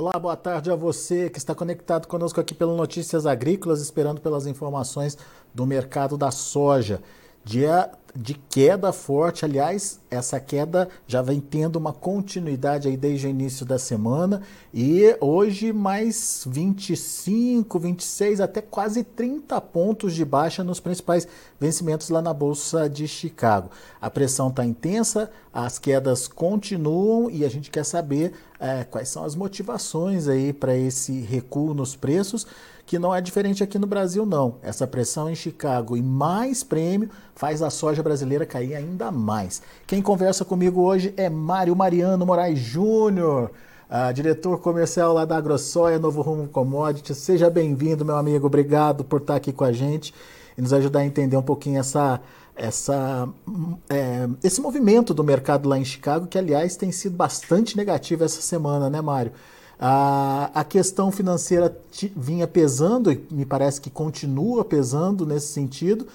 Olá, 0.00 0.12
boa 0.12 0.36
tarde 0.36 0.70
a 0.70 0.76
você 0.76 1.28
que 1.28 1.38
está 1.38 1.56
conectado 1.56 2.06
conosco 2.06 2.40
aqui 2.40 2.54
pelo 2.54 2.76
Notícias 2.76 3.26
Agrícolas, 3.26 3.80
esperando 3.80 4.20
pelas 4.20 4.46
informações 4.46 5.18
do 5.52 5.66
mercado 5.66 6.16
da 6.16 6.30
soja. 6.30 7.02
Dia 7.44 7.90
de 8.14 8.34
queda 8.34 8.92
forte, 8.92 9.44
aliás, 9.44 10.00
essa 10.10 10.40
queda 10.40 10.88
já 11.06 11.20
vem 11.22 11.40
tendo 11.40 11.76
uma 11.76 11.92
continuidade 11.92 12.88
aí 12.88 12.96
desde 12.96 13.26
o 13.26 13.30
início 13.30 13.66
da 13.66 13.78
semana 13.78 14.42
e 14.72 15.16
hoje 15.20 15.72
mais 15.72 16.44
25, 16.46 17.78
26, 17.78 18.40
até 18.40 18.60
quase 18.60 19.04
30 19.04 19.60
pontos 19.60 20.14
de 20.14 20.24
baixa 20.24 20.64
nos 20.64 20.80
principais 20.80 21.28
vencimentos 21.60 22.08
lá 22.08 22.22
na 22.22 22.32
Bolsa 22.32 22.88
de 22.88 23.06
Chicago. 23.06 23.70
A 24.00 24.10
pressão 24.10 24.48
está 24.48 24.64
intensa, 24.64 25.30
as 25.52 25.78
quedas 25.78 26.26
continuam 26.26 27.30
e 27.30 27.44
a 27.44 27.48
gente 27.48 27.70
quer 27.70 27.84
saber 27.84 28.32
é, 28.58 28.84
quais 28.84 29.08
são 29.08 29.24
as 29.24 29.34
motivações 29.34 30.28
aí 30.28 30.52
para 30.52 30.76
esse 30.76 31.20
recuo 31.20 31.74
nos 31.74 31.94
preços 31.94 32.46
que 32.88 32.98
não 32.98 33.14
é 33.14 33.20
diferente 33.20 33.62
aqui 33.62 33.78
no 33.78 33.86
Brasil, 33.86 34.24
não. 34.24 34.54
Essa 34.62 34.86
pressão 34.86 35.28
em 35.28 35.34
Chicago 35.34 35.94
e 35.94 36.02
mais 36.02 36.64
prêmio 36.64 37.10
faz 37.34 37.60
a 37.60 37.68
soja 37.68 37.97
brasileira 38.02 38.46
cair 38.46 38.74
ainda 38.74 39.10
mais. 39.10 39.62
Quem 39.86 40.00
conversa 40.02 40.44
comigo 40.44 40.82
hoje 40.82 41.12
é 41.16 41.28
Mário 41.28 41.74
Mariano 41.74 42.24
Moraes 42.24 42.58
Júnior, 42.58 43.50
diretor 44.14 44.58
comercial 44.58 45.12
lá 45.12 45.24
da 45.24 45.36
AgroSoia 45.36 45.98
Novo 45.98 46.20
Rumo 46.22 46.48
Commodities. 46.48 47.18
Seja 47.18 47.48
bem-vindo, 47.48 48.04
meu 48.04 48.16
amigo. 48.16 48.46
Obrigado 48.46 49.04
por 49.04 49.20
estar 49.20 49.36
aqui 49.36 49.52
com 49.52 49.64
a 49.64 49.72
gente 49.72 50.14
e 50.56 50.62
nos 50.62 50.72
ajudar 50.72 51.00
a 51.00 51.06
entender 51.06 51.36
um 51.36 51.42
pouquinho 51.42 51.78
essa, 51.78 52.20
essa, 52.56 53.28
é, 53.88 54.28
esse 54.42 54.60
movimento 54.60 55.14
do 55.14 55.22
mercado 55.22 55.68
lá 55.68 55.78
em 55.78 55.84
Chicago, 55.84 56.26
que 56.26 56.36
aliás 56.36 56.76
tem 56.76 56.90
sido 56.90 57.16
bastante 57.16 57.76
negativo 57.76 58.24
essa 58.24 58.42
semana, 58.42 58.90
né, 58.90 59.00
Mário? 59.00 59.32
A, 59.80 60.50
a 60.52 60.64
questão 60.64 61.12
financeira 61.12 61.74
vinha 62.16 62.48
pesando, 62.48 63.12
e 63.12 63.24
me 63.30 63.46
parece 63.46 63.80
que 63.80 63.88
continua 63.88 64.64
pesando 64.64 65.24
nesse 65.24 65.52
sentido, 65.52 66.08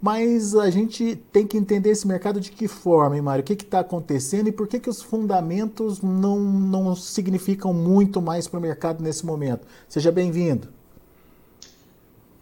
mas 0.00 0.54
a 0.54 0.70
gente 0.70 1.16
tem 1.32 1.46
que 1.46 1.56
entender 1.56 1.90
esse 1.90 2.06
mercado 2.06 2.40
de 2.40 2.52
que 2.52 2.68
forma, 2.68 3.16
hein, 3.16 3.22
Mário? 3.22 3.42
O 3.42 3.44
que 3.44 3.52
está 3.54 3.80
acontecendo 3.80 4.48
e 4.48 4.52
por 4.52 4.68
que, 4.68 4.78
que 4.78 4.88
os 4.88 5.02
fundamentos 5.02 6.00
não, 6.00 6.38
não 6.38 6.94
significam 6.94 7.74
muito 7.74 8.22
mais 8.22 8.46
para 8.46 8.58
o 8.58 8.62
mercado 8.62 9.02
nesse 9.02 9.26
momento? 9.26 9.66
Seja 9.88 10.12
bem-vindo. 10.12 10.68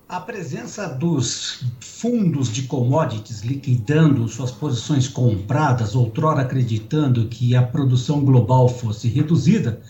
A 0.09 0.21
presença 0.21 0.87
dos 0.87 1.65
fundos 1.81 2.53
de 2.53 2.65
commodities 2.65 3.41
liquidando 3.41 4.29
suas 4.29 4.53
posições 4.53 5.09
compradas, 5.09 5.97
outrora 5.97 6.43
acreditando 6.43 7.27
que 7.27 7.57
a 7.57 7.63
produção 7.63 8.25
global 8.25 8.69
fosse 8.69 9.09
reduzida, 9.09 9.81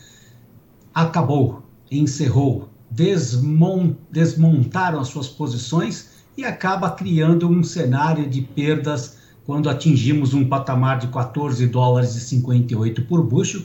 acabou, 0.95 1.63
encerrou, 1.91 2.71
desmon, 2.91 3.93
desmontaram 4.11 5.01
as 5.01 5.09
suas 5.09 5.29
posições 5.29 6.16
e 6.37 6.45
acaba 6.45 6.91
criando 6.91 7.49
um 7.49 7.63
cenário 7.63 8.29
de 8.29 8.43
perdas 8.43 9.19
quando 9.45 9.71
atingimos 9.71 10.35
um 10.35 10.49
patamar 10.49 10.99
de 10.99 11.07
14 11.09 11.67
dólares 11.69 12.15
e 12.17 12.21
58 12.21 13.03
por 13.03 13.23
bushel 13.23 13.63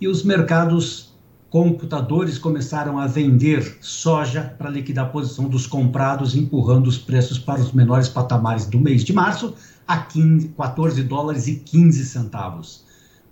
e 0.00 0.06
os 0.06 0.22
mercados 0.22 1.12
computadores 1.48 2.38
começaram 2.38 2.98
a 2.98 3.06
vender 3.06 3.76
soja 3.80 4.54
para 4.56 4.70
liquidar 4.70 5.06
a 5.06 5.08
posição 5.08 5.48
dos 5.48 5.66
comprados, 5.66 6.34
empurrando 6.34 6.86
os 6.86 6.96
preços 6.96 7.38
para 7.38 7.60
os 7.60 7.72
menores 7.72 8.08
patamares 8.08 8.66
do 8.66 8.78
mês 8.78 9.04
de 9.04 9.12
março 9.12 9.54
a 9.86 9.98
15, 9.98 10.48
14 10.56 11.02
dólares 11.02 11.46
e 11.48 11.56
15 11.56 12.06
centavos. 12.06 12.84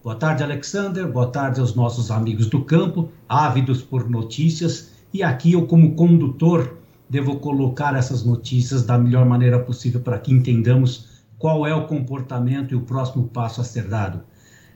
Boa 0.03 0.17
tarde, 0.17 0.43
Alexander. 0.43 1.11
Boa 1.11 1.29
tarde 1.29 1.61
aos 1.61 1.75
nossos 1.75 2.11
amigos 2.11 2.47
do 2.47 2.63
campo, 2.63 3.11
ávidos 3.29 3.83
por 3.83 4.09
notícias. 4.09 4.91
E 5.13 5.23
aqui 5.23 5.53
eu, 5.53 5.67
como 5.67 5.95
condutor, 5.95 6.80
devo 7.11 7.41
colocar 7.41 7.97
essas 7.97 8.23
notícias 8.23 8.85
da 8.85 8.97
melhor 8.97 9.27
maneira 9.27 9.59
possível 9.59 10.01
para 10.01 10.19
que 10.19 10.33
entendamos 10.33 11.09
qual 11.37 11.67
é 11.67 11.75
o 11.75 11.89
comportamento 11.89 12.73
e 12.73 12.77
o 12.77 12.83
próximo 12.83 13.29
passo 13.29 13.61
a 13.61 13.65
ser 13.65 13.89
dado. 13.89 14.23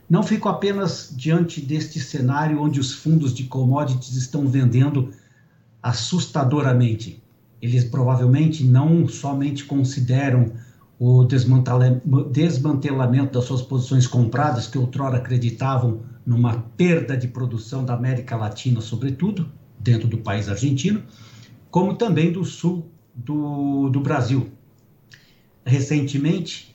Não 0.09 0.21
fico 0.21 0.49
apenas 0.49 1.13
diante 1.15 1.61
deste 1.61 1.99
cenário 1.99 2.61
onde 2.61 2.79
os 2.79 2.93
fundos 2.93 3.33
de 3.33 3.45
commodities 3.45 4.17
estão 4.17 4.47
vendendo 4.47 5.11
assustadoramente. 5.81 7.23
Eles 7.61 7.85
provavelmente 7.85 8.63
não 8.63 9.07
somente 9.07 9.63
consideram 9.63 10.51
o 10.99 11.23
desmantelamento 11.23 13.33
das 13.33 13.45
suas 13.45 13.61
posições 13.61 14.07
compradas, 14.07 14.67
que 14.67 14.77
outrora 14.77 15.17
acreditavam 15.17 16.01
numa 16.25 16.53
perda 16.75 17.17
de 17.17 17.27
produção 17.27 17.83
da 17.83 17.93
América 17.93 18.35
Latina, 18.35 18.81
sobretudo, 18.81 19.49
dentro 19.79 20.07
do 20.07 20.17
país 20.17 20.49
argentino, 20.49 21.03
como 21.75 21.95
também 21.95 22.31
do 22.31 22.45
sul 22.45 22.89
do, 23.13 23.89
do 23.89 23.99
Brasil. 23.99 24.49
Recentemente, 25.65 26.73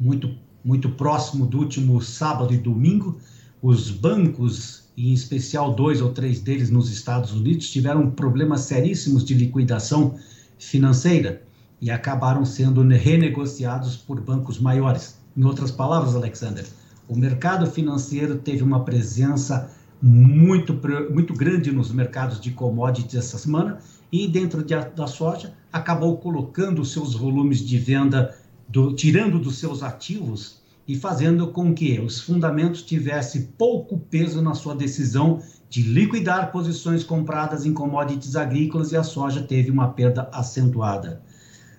muito, 0.00 0.28
muito 0.64 0.88
próximo 0.88 1.46
do 1.46 1.58
último 1.58 2.02
sábado 2.02 2.52
e 2.52 2.56
domingo, 2.56 3.20
os 3.62 3.92
bancos, 3.92 4.88
em 4.96 5.12
especial 5.12 5.72
dois 5.72 6.00
ou 6.02 6.10
três 6.10 6.40
deles 6.40 6.68
nos 6.68 6.90
Estados 6.90 7.30
Unidos, 7.30 7.70
tiveram 7.70 8.10
problemas 8.10 8.62
seríssimos 8.62 9.24
de 9.24 9.34
liquidação 9.34 10.18
financeira 10.58 11.40
e 11.80 11.88
acabaram 11.88 12.44
sendo 12.44 12.82
renegociados 12.82 13.96
por 13.96 14.20
bancos 14.20 14.58
maiores. 14.58 15.16
Em 15.36 15.44
outras 15.44 15.70
palavras, 15.70 16.16
Alexander, 16.16 16.66
o 17.06 17.16
mercado 17.16 17.70
financeiro 17.70 18.36
teve 18.38 18.64
uma 18.64 18.84
presença 18.84 19.70
muito, 20.02 20.76
muito 21.12 21.32
grande 21.32 21.70
nos 21.70 21.92
mercados 21.92 22.40
de 22.40 22.50
commodities 22.50 23.14
essa 23.14 23.38
semana 23.38 23.78
e 24.14 24.28
dentro 24.28 24.62
de, 24.62 24.76
da 24.94 25.08
soja 25.08 25.54
acabou 25.72 26.16
colocando 26.18 26.84
seus 26.84 27.14
volumes 27.14 27.58
de 27.58 27.76
venda, 27.76 28.32
do, 28.68 28.94
tirando 28.94 29.40
dos 29.40 29.58
seus 29.58 29.82
ativos 29.82 30.62
e 30.86 30.94
fazendo 30.94 31.48
com 31.48 31.74
que 31.74 31.98
os 31.98 32.20
fundamentos 32.20 32.82
tivessem 32.82 33.42
pouco 33.58 33.98
peso 33.98 34.40
na 34.40 34.54
sua 34.54 34.76
decisão 34.76 35.42
de 35.68 35.82
liquidar 35.82 36.52
posições 36.52 37.02
compradas 37.02 37.66
em 37.66 37.74
commodities 37.74 38.36
agrícolas 38.36 38.92
e 38.92 38.96
a 38.96 39.02
soja 39.02 39.42
teve 39.42 39.68
uma 39.68 39.88
perda 39.88 40.28
acentuada. 40.30 41.20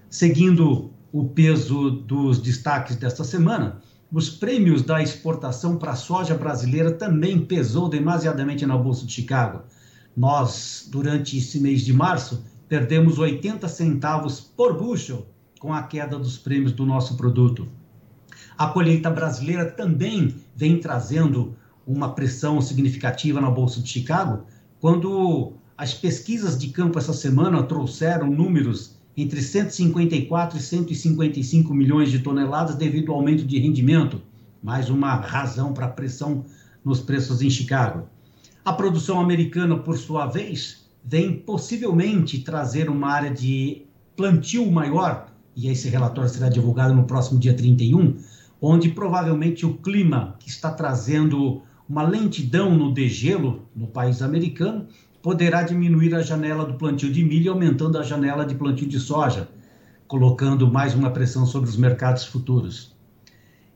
Seguindo 0.10 0.92
o 1.14 1.30
peso 1.30 1.90
dos 1.90 2.42
destaques 2.42 2.98
desta 2.98 3.24
semana, 3.24 3.82
os 4.12 4.30
prêmios 4.30 4.82
da 4.82 5.02
exportação 5.02 5.78
para 5.78 5.92
a 5.92 5.96
soja 5.96 6.36
brasileira 6.36 6.92
também 6.92 7.40
pesou 7.46 7.88
demasiadamente 7.88 8.66
na 8.66 8.78
Bolsa 8.78 9.06
de 9.06 9.14
Chicago. 9.14 9.64
Nós, 10.16 10.88
durante 10.90 11.38
esse 11.38 11.60
mês 11.60 11.82
de 11.82 11.92
março, 11.92 12.44
perdemos 12.70 13.20
80 13.20 13.68
centavos 13.68 14.40
por 14.40 14.78
bushel 14.78 15.28
com 15.60 15.74
a 15.74 15.84
queda 15.84 16.18
dos 16.18 16.38
prêmios 16.38 16.72
do 16.72 16.86
nosso 16.86 17.18
produto. 17.18 17.68
A 18.58 18.68
colheita 18.68 19.10
brasileira 19.10 19.66
também 19.66 20.36
vem 20.56 20.80
trazendo 20.80 21.56
uma 21.86 22.14
pressão 22.14 22.62
significativa 22.62 23.42
na 23.42 23.52
Bolsa 23.52 23.82
de 23.82 23.90
Chicago, 23.90 24.46
quando 24.80 25.54
as 25.78 25.94
pesquisas 25.94 26.58
de 26.58 26.70
campo 26.70 26.98
essa 26.98 27.14
semana 27.14 27.62
trouxeram 27.64 28.32
números 28.32 28.96
entre 29.18 29.42
154 29.42 30.58
e 30.58 30.62
155 30.62 31.74
milhões 31.74 32.12
de 32.12 32.20
toneladas 32.20 32.76
devido 32.76 33.12
ao 33.12 33.18
aumento 33.18 33.46
de 33.46 33.60
rendimento, 33.60 34.22
mais 34.64 34.90
uma 34.90 35.16
razão 35.16 35.74
para 35.74 35.88
a 35.88 35.90
pressão 35.90 36.46
nos 36.84 37.02
preços 37.02 37.42
em 37.42 37.50
Chicago. 37.50 38.08
A 38.66 38.74
produção 38.74 39.22
americana, 39.22 39.78
por 39.78 39.96
sua 39.96 40.26
vez, 40.26 40.90
vem 41.04 41.38
possivelmente 41.38 42.40
trazer 42.40 42.90
uma 42.90 43.12
área 43.12 43.30
de 43.30 43.84
plantio 44.18 44.72
maior, 44.72 45.28
e 45.56 45.70
esse 45.70 45.88
relatório 45.88 46.32
será 46.32 46.50
divulgado 46.50 46.96
no 46.96 47.04
próximo 47.04 47.40
dia 47.40 47.54
31, 47.54 48.18
onde 48.60 48.90
provavelmente 48.90 49.68
o 49.68 49.76
clima 49.76 50.36
que 50.40 50.50
está 50.50 50.72
trazendo 50.72 51.62
uma 51.88 52.02
lentidão 52.02 52.76
no 52.76 52.92
degelo 52.92 53.70
no 53.76 53.86
país 53.86 54.24
americano 54.24 54.88
poderá 55.22 55.62
diminuir 55.62 56.16
a 56.16 56.24
janela 56.24 56.66
do 56.66 56.74
plantio 56.74 57.12
de 57.12 57.24
milho, 57.24 57.52
aumentando 57.52 58.00
a 58.00 58.04
janela 58.04 58.48
de 58.48 58.56
plantio 58.56 58.88
de 58.88 59.00
soja, 59.00 59.48
colocando 60.08 60.72
mais 60.72 60.96
uma 60.96 61.12
pressão 61.12 61.46
sobre 61.46 61.70
os 61.70 61.78
mercados 61.78 62.26
futuros. 62.26 62.96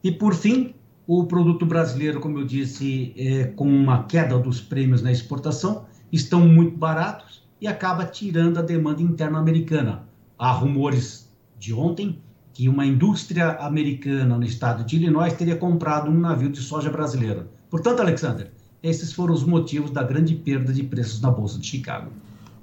E 0.04 0.12
por 0.12 0.34
fim, 0.34 0.74
o 1.12 1.26
produto 1.26 1.66
brasileiro, 1.66 2.20
como 2.20 2.38
eu 2.38 2.46
disse, 2.46 3.16
é, 3.18 3.46
com 3.46 3.68
uma 3.68 4.04
queda 4.04 4.38
dos 4.38 4.62
prêmios 4.62 5.02
na 5.02 5.12
exportação, 5.12 5.86
estão 6.12 6.48
muito 6.48 6.78
baratos 6.78 7.42
e 7.60 7.66
acaba 7.66 8.06
tirando 8.06 8.60
a 8.60 8.62
demanda 8.62 9.02
interna 9.02 9.40
americana. 9.40 10.04
Há 10.38 10.52
rumores 10.52 11.28
de 11.58 11.74
ontem 11.74 12.22
que 12.54 12.70
uma 12.70 12.86
indústria 12.86 13.54
americana 13.54 14.38
no 14.38 14.44
estado 14.44 14.84
de 14.84 14.98
Illinois 14.98 15.34
teria 15.34 15.56
comprado 15.56 16.12
um 16.12 16.20
navio 16.20 16.52
de 16.52 16.62
soja 16.62 16.92
brasileiro. 16.92 17.48
Portanto, 17.72 18.02
Alexander, 18.02 18.52
esses 18.84 19.12
foram 19.12 19.34
os 19.34 19.44
motivos 19.44 19.90
da 19.90 20.04
grande 20.04 20.36
perda 20.36 20.72
de 20.72 20.84
preços 20.84 21.20
na 21.22 21.32
Bolsa 21.32 21.58
de 21.58 21.66
Chicago. 21.66 22.12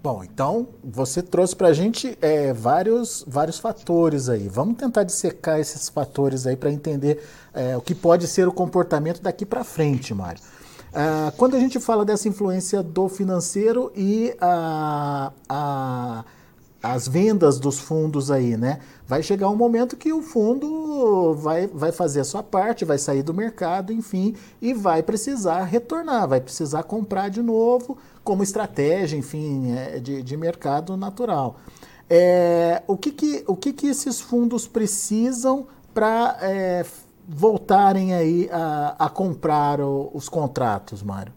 Bom, 0.07 0.23
então 0.23 0.69
você 0.85 1.21
trouxe 1.21 1.57
para 1.57 1.67
a 1.67 1.73
gente 1.73 2.17
é, 2.23 2.53
vários, 2.53 3.25
vários 3.27 3.59
fatores 3.59 4.29
aí. 4.29 4.49
Vamos 4.49 4.77
tentar 4.77 5.03
dissecar 5.03 5.59
esses 5.59 5.89
fatores 5.89 6.47
aí 6.47 6.55
para 6.55 6.71
entender 6.71 7.25
é, 7.53 7.77
o 7.77 7.81
que 7.81 7.93
pode 7.93 8.29
ser 8.29 8.47
o 8.47 8.53
comportamento 8.53 9.21
daqui 9.21 9.45
para 9.45 9.65
frente, 9.65 10.15
Mário. 10.15 10.41
Ah, 10.95 11.33
quando 11.37 11.57
a 11.57 11.59
gente 11.59 11.81
fala 11.81 12.05
dessa 12.05 12.29
influência 12.29 12.85
do 12.85 13.09
financeiro 13.09 13.91
e 13.97 14.33
a, 14.41 15.33
a 15.49 16.25
as 16.93 17.09
vendas 17.09 17.59
dos 17.59 17.79
fundos 17.79 18.31
aí, 18.31 18.57
né? 18.57 18.81
Vai 19.07 19.23
chegar 19.23 19.49
um 19.49 19.57
momento 19.57 19.97
que 19.97 20.13
o 20.13 20.23
fundo 20.23 21.35
vai, 21.35 21.67
vai 21.67 21.93
fazer 21.93 22.21
a 22.21 22.25
sua 22.25 22.43
parte, 22.43 22.85
vai 22.85 22.99
sair 22.99 23.23
do 23.23 23.33
mercado, 23.33 23.93
enfim, 23.93 24.35
e 24.61 24.75
vai 24.75 25.03
precisar 25.03 25.65
retornar, 25.65 26.29
vai 26.29 26.41
precisar 26.41 26.83
comprar 26.83 27.29
de 27.29 27.43
novo 27.43 27.97
como 28.23 28.43
estratégia, 28.43 29.17
enfim, 29.17 29.73
é, 29.73 30.01
de, 30.01 30.23
de 30.23 30.37
mercado 30.37 30.97
natural. 30.97 31.57
É, 32.09 32.83
o 32.87 32.97
que, 32.97 33.11
que, 33.11 33.45
o 33.47 33.57
que, 33.57 33.73
que 33.73 33.87
esses 33.89 34.21
fundos 34.21 34.67
precisam 34.67 35.67
para 35.93 36.37
é, 36.41 36.85
voltarem 37.29 38.15
aí 38.15 38.49
a, 38.53 38.97
a 38.99 39.09
comprar 39.09 39.81
o, 39.81 40.11
os 40.15 40.29
contratos, 40.29 41.03
Mário? 41.03 41.33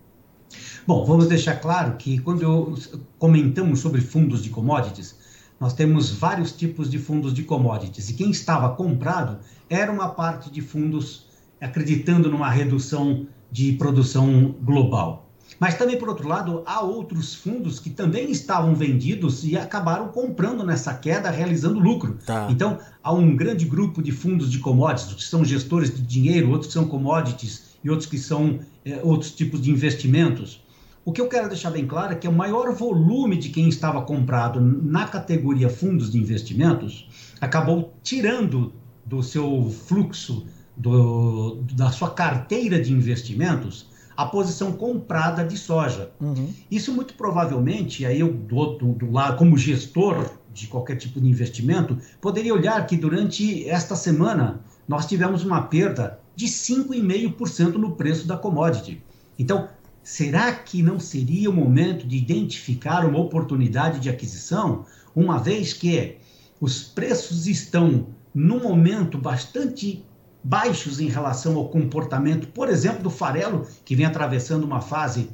Bom, 0.85 1.05
vamos 1.05 1.27
deixar 1.27 1.55
claro 1.55 1.95
que 1.97 2.19
quando 2.19 2.75
comentamos 3.17 3.79
sobre 3.79 4.01
fundos 4.01 4.41
de 4.41 4.49
commodities, 4.49 5.15
nós 5.59 5.73
temos 5.73 6.09
vários 6.11 6.51
tipos 6.51 6.89
de 6.89 6.97
fundos 6.97 7.33
de 7.33 7.43
commodities 7.43 8.09
e 8.09 8.13
quem 8.13 8.31
estava 8.31 8.75
comprado 8.75 9.39
era 9.69 9.91
uma 9.91 10.09
parte 10.09 10.49
de 10.49 10.61
fundos 10.61 11.27
acreditando 11.59 12.29
numa 12.29 12.49
redução 12.49 13.27
de 13.51 13.73
produção 13.73 14.55
global. 14.61 15.29
Mas 15.59 15.75
também, 15.75 15.97
por 15.97 16.07
outro 16.07 16.27
lado, 16.27 16.61
há 16.65 16.81
outros 16.81 17.33
fundos 17.33 17.79
que 17.79 17.89
também 17.89 18.29
estavam 18.29 18.75
vendidos 18.75 19.43
e 19.43 19.57
acabaram 19.57 20.09
comprando 20.09 20.63
nessa 20.63 20.93
queda, 20.93 21.29
realizando 21.29 21.79
lucro. 21.79 22.17
Tá. 22.25 22.47
Então, 22.49 22.77
há 23.03 23.11
um 23.11 23.35
grande 23.35 23.65
grupo 23.65 24.01
de 24.01 24.11
fundos 24.11 24.51
de 24.51 24.59
commodities, 24.59 25.13
que 25.13 25.23
são 25.23 25.43
gestores 25.43 25.93
de 25.93 26.01
dinheiro, 26.01 26.51
outros 26.51 26.67
que 26.67 26.73
são 26.73 26.87
commodities 26.87 27.69
e 27.83 27.89
outros 27.89 28.07
que 28.07 28.17
são 28.17 28.59
é, 28.85 28.99
outros 29.03 29.31
tipos 29.31 29.61
de 29.61 29.71
investimentos. 29.71 30.61
O 31.05 31.11
que 31.11 31.21
eu 31.21 31.27
quero 31.27 31.47
deixar 31.47 31.71
bem 31.71 31.87
claro 31.87 32.13
é 32.13 32.15
que 32.15 32.27
o 32.27 32.31
maior 32.31 32.73
volume 32.73 33.37
de 33.37 33.49
quem 33.49 33.67
estava 33.69 34.01
comprado 34.01 34.59
na 34.61 35.07
categoria 35.07 35.69
fundos 35.69 36.11
de 36.11 36.17
investimentos 36.17 37.33
acabou 37.39 37.93
tirando 38.03 38.73
do 39.05 39.23
seu 39.23 39.69
fluxo, 39.87 40.45
do, 40.75 41.63
da 41.73 41.91
sua 41.91 42.11
carteira 42.11 42.81
de 42.81 42.93
investimentos, 42.93 43.87
a 44.15 44.25
posição 44.25 44.73
comprada 44.73 45.45
de 45.45 45.57
soja. 45.57 46.11
Uhum. 46.19 46.53
Isso 46.69 46.93
muito 46.93 47.13
provavelmente, 47.13 48.05
aí 48.05 48.19
eu 48.19 48.33
do, 48.33 48.77
do, 48.77 48.91
do 48.93 49.11
lado, 49.11 49.37
como 49.37 49.57
gestor 49.57 50.29
de 50.53 50.67
qualquer 50.67 50.97
tipo 50.97 51.21
de 51.21 51.27
investimento, 51.27 51.97
poderia 52.19 52.53
olhar 52.53 52.85
que 52.85 52.97
durante 52.97 53.67
esta 53.69 53.95
semana 53.95 54.59
nós 54.87 55.05
tivemos 55.05 55.45
uma 55.45 55.61
perda 55.61 56.19
de 56.35 56.47
5,5% 56.47 57.75
no 57.75 57.95
preço 57.95 58.27
da 58.27 58.35
commodity. 58.35 59.01
Então, 59.37 59.69
será 60.09 60.51
que 60.51 60.81
não 60.81 60.99
seria 60.99 61.51
o 61.51 61.53
momento 61.53 62.07
de 62.07 62.17
identificar 62.17 63.05
uma 63.05 63.19
oportunidade 63.19 63.99
de 63.99 64.09
aquisição, 64.09 64.85
uma 65.15 65.37
vez 65.37 65.71
que 65.71 66.17
os 66.59 66.81
preços 66.81 67.45
estão 67.45 68.07
num 68.33 68.59
momento 68.59 69.19
bastante 69.19 70.03
baixos 70.43 70.99
em 70.99 71.09
relação 71.09 71.57
ao 71.57 71.69
comportamento, 71.69 72.47
por 72.47 72.69
exemplo, 72.69 73.03
do 73.03 73.11
farelo, 73.11 73.67
que 73.85 73.95
vem 73.95 74.03
atravessando 74.03 74.63
uma 74.63 74.81
fase 74.81 75.29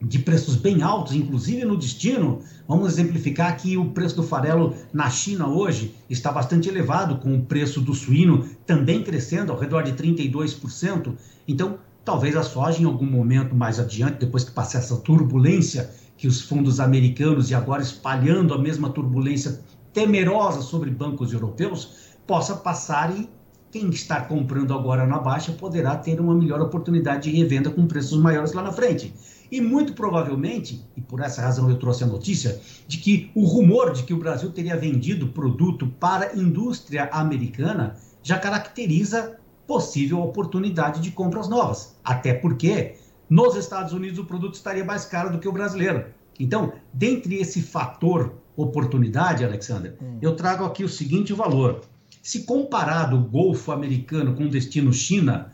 de 0.00 0.20
preços 0.20 0.54
bem 0.54 0.82
altos, 0.82 1.14
inclusive 1.14 1.64
no 1.64 1.76
destino. 1.76 2.42
Vamos 2.68 2.92
exemplificar 2.92 3.56
que 3.56 3.76
o 3.76 3.90
preço 3.90 4.14
do 4.14 4.22
farelo 4.22 4.76
na 4.92 5.10
China 5.10 5.48
hoje 5.48 5.96
está 6.08 6.30
bastante 6.30 6.68
elevado, 6.68 7.16
com 7.16 7.34
o 7.34 7.42
preço 7.42 7.80
do 7.80 7.92
suíno 7.92 8.48
também 8.64 9.02
crescendo 9.02 9.50
ao 9.50 9.58
redor 9.58 9.82
de 9.82 9.94
32%. 9.94 11.12
Então, 11.48 11.78
Talvez 12.04 12.36
a 12.36 12.42
soja, 12.42 12.82
em 12.82 12.84
algum 12.84 13.06
momento 13.06 13.54
mais 13.54 13.78
adiante, 13.78 14.18
depois 14.18 14.42
que 14.42 14.50
passar 14.50 14.78
essa 14.78 14.96
turbulência 14.96 15.90
que 16.16 16.26
os 16.26 16.40
fundos 16.40 16.80
americanos 16.80 17.50
e 17.50 17.54
agora 17.54 17.80
espalhando 17.80 18.52
a 18.52 18.58
mesma 18.58 18.90
turbulência 18.90 19.60
temerosa 19.92 20.62
sobre 20.62 20.90
bancos 20.90 21.32
europeus, 21.32 22.12
possa 22.26 22.56
passar 22.56 23.16
e 23.16 23.28
quem 23.70 23.88
está 23.88 24.20
comprando 24.20 24.74
agora 24.74 25.06
na 25.06 25.18
baixa 25.18 25.52
poderá 25.52 25.96
ter 25.96 26.20
uma 26.20 26.34
melhor 26.34 26.60
oportunidade 26.60 27.30
de 27.30 27.36
revenda 27.36 27.70
com 27.70 27.86
preços 27.86 28.20
maiores 28.20 28.52
lá 28.52 28.62
na 28.62 28.72
frente. 28.72 29.14
E 29.50 29.60
muito 29.60 29.92
provavelmente, 29.92 30.84
e 30.96 31.00
por 31.00 31.20
essa 31.20 31.40
razão 31.40 31.70
eu 31.70 31.78
trouxe 31.78 32.04
a 32.04 32.06
notícia, 32.06 32.60
de 32.86 32.98
que 32.98 33.30
o 33.34 33.44
rumor 33.44 33.92
de 33.92 34.02
que 34.02 34.12
o 34.12 34.18
Brasil 34.18 34.50
teria 34.50 34.76
vendido 34.76 35.28
produto 35.28 35.86
para 36.00 36.30
a 36.30 36.36
indústria 36.36 37.08
americana 37.12 37.96
já 38.22 38.38
caracteriza 38.38 39.38
possível 39.66 40.20
oportunidade 40.20 41.00
de 41.00 41.10
compras 41.10 41.48
novas. 41.48 41.96
Até 42.04 42.34
porque 42.34 42.96
nos 43.28 43.56
Estados 43.56 43.92
Unidos 43.92 44.18
o 44.18 44.24
produto 44.24 44.54
estaria 44.54 44.84
mais 44.84 45.04
caro 45.04 45.30
do 45.30 45.38
que 45.38 45.48
o 45.48 45.52
brasileiro. 45.52 46.06
Então, 46.38 46.72
dentre 46.92 47.36
esse 47.36 47.62
fator 47.62 48.34
oportunidade, 48.56 49.44
Alexander, 49.44 49.96
hum. 50.00 50.18
eu 50.20 50.36
trago 50.36 50.64
aqui 50.64 50.84
o 50.84 50.88
seguinte 50.88 51.32
valor. 51.32 51.80
Se 52.22 52.44
comparado 52.44 53.16
o 53.16 53.24
Golfo 53.24 53.72
americano 53.72 54.34
com 54.34 54.44
o 54.44 54.50
destino 54.50 54.92
China, 54.92 55.50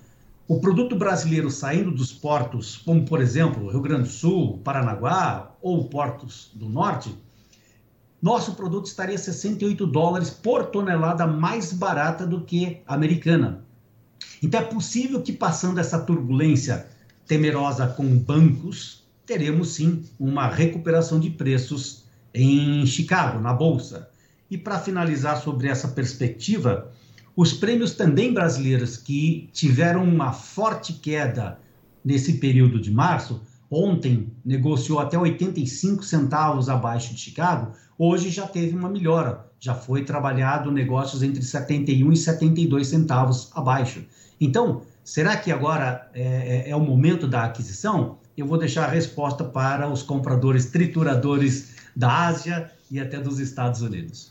o 0.47 0.61
produto 0.61 0.97
brasileiro 0.97 1.51
saindo 1.51 1.91
dos 1.91 2.13
portos, 2.13 2.77
como 2.79 3.05
por 3.05 3.21
exemplo 3.21 3.71
Rio 3.71 3.81
Grande 3.81 4.05
do 4.05 4.09
Sul, 4.09 4.59
Paranaguá 4.65 5.55
ou 5.61 5.85
portos 5.89 6.51
do 6.55 6.69
norte, 6.69 7.15
nosso 8.21 8.55
produto 8.55 8.87
estaria 8.87 9.17
68 9.17 9.87
dólares 9.87 10.31
por 10.31 10.67
tonelada 10.67 11.27
mais 11.27 11.73
barata 11.73 12.27
do 12.27 12.41
que 12.41 12.83
a 12.87 12.95
americana. 12.95 13.65
Então 14.43 14.61
é 14.61 14.65
possível 14.65 15.23
que 15.23 15.33
passando 15.33 15.79
essa 15.79 15.99
turbulência 15.99 16.87
temerosa 17.27 17.87
com 17.87 18.17
bancos, 18.17 19.05
teremos 19.27 19.75
sim 19.75 20.05
uma 20.19 20.49
recuperação 20.49 21.21
de 21.21 21.31
preços 21.31 22.05
em 22.33 22.87
Chicago, 22.87 23.41
na 23.41 23.53
bolsa. 23.53 24.09
E 24.51 24.57
para 24.57 24.79
finalizar 24.79 25.43
sobre 25.43 25.69
essa 25.69 25.89
perspectiva, 25.89 26.91
os 27.37 27.53
prêmios 27.53 27.93
também 27.93 28.33
brasileiros 28.33 28.97
que 28.97 29.51
tiveram 29.53 30.03
uma 30.03 30.33
forte 30.33 30.95
queda 30.95 31.61
nesse 32.05 32.35
período 32.35 32.81
de 32.81 32.91
março, 32.91 33.43
ontem 33.71 34.33
negociou 34.45 34.99
até 34.99 35.19
85 35.19 36.05
centavos 36.05 36.69
abaixo 36.69 37.15
de 37.15 37.21
Chicago, 37.21 37.73
hoje 37.99 38.31
já 38.31 38.47
teve 38.47 38.77
uma 38.77 38.89
melhora, 38.89 39.47
já 39.61 39.75
foi 39.75 40.05
trabalhado 40.05 40.71
negócios 40.71 41.23
entre 41.23 41.43
71 41.43 42.13
e 42.13 42.17
72 42.17 42.87
centavos 42.87 43.51
abaixo. 43.55 44.05
Então, 44.41 44.83
será 45.05 45.37
que 45.37 45.51
agora 45.51 46.09
é, 46.15 46.67
é, 46.67 46.71
é 46.71 46.77
o 46.77 46.81
momento 46.81 47.27
da 47.27 47.45
aquisição? 47.45 48.19
Eu 48.37 48.47
vou 48.47 48.57
deixar 48.57 48.85
a 48.85 48.89
resposta 48.89 49.45
para 49.45 49.89
os 49.89 50.03
compradores 50.03 50.67
trituradores 50.67 51.75
da 51.95 52.27
Ásia 52.29 52.71
e 52.91 53.01
até 53.01 53.19
dos 53.19 53.39
Estados 53.41 53.83
Unidos. 53.83 54.31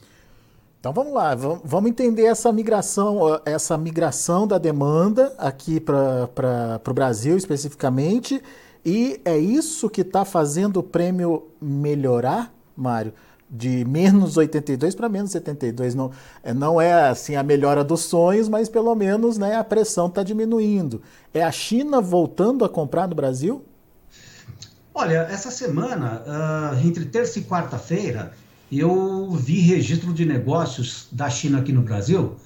Então 0.80 0.94
vamos 0.94 1.14
lá, 1.14 1.36
vamos 1.36 1.90
entender 1.90 2.26
essa 2.26 2.52
migração, 2.54 3.20
essa 3.46 3.78
migração 3.78 4.48
da 4.48 4.58
demanda 4.58 5.34
aqui 5.38 5.82
para 5.82 6.80
o 6.88 6.94
Brasil 6.94 7.36
especificamente 7.36 8.42
E 8.88 9.20
é 9.26 9.38
isso 9.38 9.90
que 9.90 10.00
está 10.00 10.24
fazendo 10.24 10.78
o 10.78 10.84
prêmio 10.84 11.50
melhorar, 11.62 12.54
Mário? 12.74 13.14
De 13.50 13.84
menos 13.84 14.38
82 14.38 14.96
para 14.96 15.10
menos 15.10 15.32
72. 15.32 15.94
Não, 15.94 16.10
é, 16.42 16.54
não 16.54 16.80
é 16.80 17.10
assim 17.10 17.36
a 17.36 17.44
melhora 17.44 17.84
dos 17.84 18.04
sonhos, 18.04 18.48
mas 18.48 18.70
pelo 18.70 18.96
menos 18.96 19.38
né, 19.38 19.58
a 19.58 19.64
pressão 19.64 20.08
está 20.08 20.24
diminuindo. 20.24 21.02
É 21.34 21.44
a 21.44 21.52
China 21.52 22.00
voltando 22.00 22.64
a 22.64 22.70
comprar 22.70 23.10
no 23.10 23.14
Brasil? 23.14 23.62
Olha, 24.94 25.28
essa 25.30 25.52
semana, 25.52 26.24
uh, 26.26 26.88
entre 26.88 27.04
terça 27.04 27.40
e 27.40 27.44
quarta-feira, 27.44 28.32
eu 28.72 29.30
vi 29.32 29.60
registro 29.60 30.14
de 30.14 30.26
negócios 30.26 31.10
da 31.12 31.30
China 31.30 31.60
aqui 31.60 31.74
no 31.74 31.82
Brasil, 31.82 32.38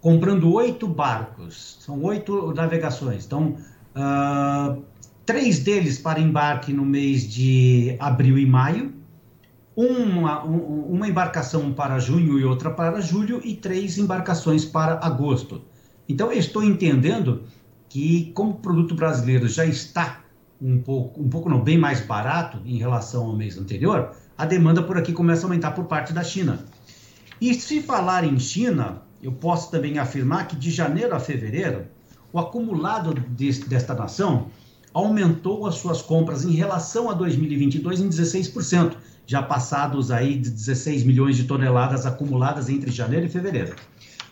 comprando 0.00 0.52
oito 0.54 0.86
barcos. 0.86 1.76
São 1.80 2.00
oito 2.04 2.54
navegações. 2.54 3.26
Então, 3.26 3.56
uh, 3.96 4.80
três 5.24 5.58
deles 5.58 5.98
para 5.98 6.20
embarque 6.20 6.72
no 6.72 6.84
mês 6.84 7.28
de 7.28 7.96
abril 7.98 8.38
e 8.38 8.46
maio, 8.46 8.92
uma, 9.74 10.44
um, 10.44 10.94
uma 10.94 11.08
embarcação 11.08 11.72
para 11.72 11.98
junho 11.98 12.38
e 12.38 12.44
outra 12.44 12.70
para 12.70 13.00
julho, 13.00 13.40
e 13.44 13.54
três 13.54 13.98
embarcações 13.98 14.64
para 14.64 14.98
agosto. 15.02 15.62
Então, 16.08 16.30
eu 16.30 16.38
estou 16.38 16.62
entendendo 16.62 17.44
que, 17.88 18.32
como 18.34 18.50
o 18.50 18.54
produto 18.54 18.94
brasileiro 18.94 19.48
já 19.48 19.64
está 19.64 20.20
um 20.60 20.78
pouco, 20.78 21.20
um 21.20 21.28
pouco 21.28 21.48
não, 21.48 21.62
bem 21.62 21.78
mais 21.78 22.00
barato 22.00 22.58
em 22.64 22.76
relação 22.76 23.26
ao 23.26 23.36
mês 23.36 23.58
anterior, 23.58 24.12
a 24.36 24.44
demanda 24.44 24.82
por 24.82 24.96
aqui 24.96 25.12
começa 25.12 25.42
a 25.42 25.46
aumentar 25.46 25.72
por 25.72 25.84
parte 25.84 26.12
da 26.12 26.22
China. 26.22 26.64
E 27.40 27.54
se 27.54 27.80
falar 27.82 28.24
em 28.24 28.38
China, 28.38 29.02
eu 29.22 29.32
posso 29.32 29.70
também 29.70 29.98
afirmar 29.98 30.46
que 30.46 30.56
de 30.56 30.70
janeiro 30.70 31.14
a 31.14 31.20
fevereiro, 31.20 31.86
o 32.32 32.38
acumulado 32.38 33.12
desta 33.66 33.94
nação 33.94 34.46
aumentou 34.92 35.66
as 35.66 35.76
suas 35.76 36.02
compras 36.02 36.44
em 36.44 36.52
relação 36.52 37.10
a 37.10 37.14
2022 37.14 38.00
em 38.00 38.08
16%, 38.08 38.94
já 39.26 39.42
passados 39.42 40.10
aí 40.10 40.36
de 40.36 40.50
16 40.50 41.04
milhões 41.04 41.36
de 41.36 41.44
toneladas 41.44 42.06
acumuladas 42.06 42.68
entre 42.68 42.90
janeiro 42.90 43.26
e 43.26 43.28
fevereiro. 43.28 43.74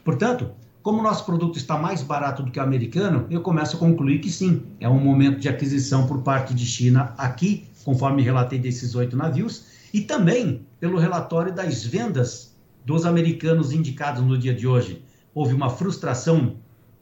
Portanto, 0.05 0.51
como 0.83 1.01
o 1.01 1.03
nosso 1.03 1.27
produto 1.27 1.59
está 1.59 1.77
mais 1.77 2.03
barato 2.03 2.43
do 2.43 2.51
que 2.51 2.59
o 2.59 2.63
americano, 2.63 3.27
eu 3.31 3.43
começo 3.43 3.77
a 3.77 3.79
concluir 3.79 4.19
que 4.19 4.31
sim, 4.31 4.63
é 4.81 4.89
um 4.89 4.99
momento 4.99 5.39
de 5.39 5.49
aquisição 5.49 6.07
por 6.07 6.23
parte 6.23 6.55
de 6.55 6.65
China 6.65 7.15
aqui, 7.19 7.67
conforme 7.85 8.23
relatei 8.23 8.59
desses 8.59 8.95
oito 8.95 9.17
navios, 9.17 9.67
e 9.93 10.01
também 10.01 10.67
pelo 10.79 10.99
relatório 10.99 11.55
das 11.55 11.85
vendas 11.85 12.57
dos 12.85 13.05
americanos 13.05 13.73
indicados 13.73 14.23
no 14.23 14.39
dia 14.39 14.55
de 14.55 14.67
hoje. 14.67 15.05
Houve 15.35 15.53
uma 15.55 15.69
frustração 15.69 16.57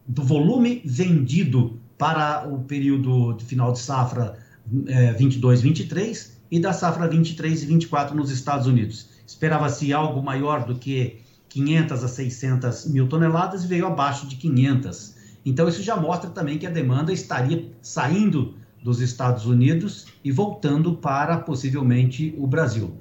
do 0.06 0.22
volume 0.22 0.82
vendido 0.84 1.77
para 1.98 2.48
o 2.48 2.60
período 2.60 3.34
de 3.34 3.44
final 3.44 3.72
de 3.72 3.80
safra 3.80 4.38
é, 4.86 5.12
22-23 5.14 6.30
e 6.50 6.60
da 6.60 6.72
safra 6.72 7.08
23 7.08 7.62
e 7.62 7.66
24 7.66 8.16
nos 8.16 8.30
Estados 8.30 8.66
Unidos. 8.66 9.10
Esperava-se 9.26 9.92
algo 9.92 10.22
maior 10.22 10.64
do 10.64 10.76
que 10.76 11.20
500 11.48 12.04
a 12.04 12.08
600 12.08 12.86
mil 12.86 13.08
toneladas 13.08 13.64
e 13.64 13.66
veio 13.66 13.86
abaixo 13.86 14.26
de 14.26 14.36
500. 14.36 15.16
Então, 15.44 15.68
isso 15.68 15.82
já 15.82 15.96
mostra 15.96 16.30
também 16.30 16.58
que 16.58 16.66
a 16.66 16.70
demanda 16.70 17.12
estaria 17.12 17.70
saindo 17.82 18.54
dos 18.82 19.00
Estados 19.00 19.44
Unidos 19.44 20.06
e 20.22 20.30
voltando 20.30 20.94
para 20.94 21.38
possivelmente 21.38 22.34
o 22.38 22.46
Brasil. 22.46 22.96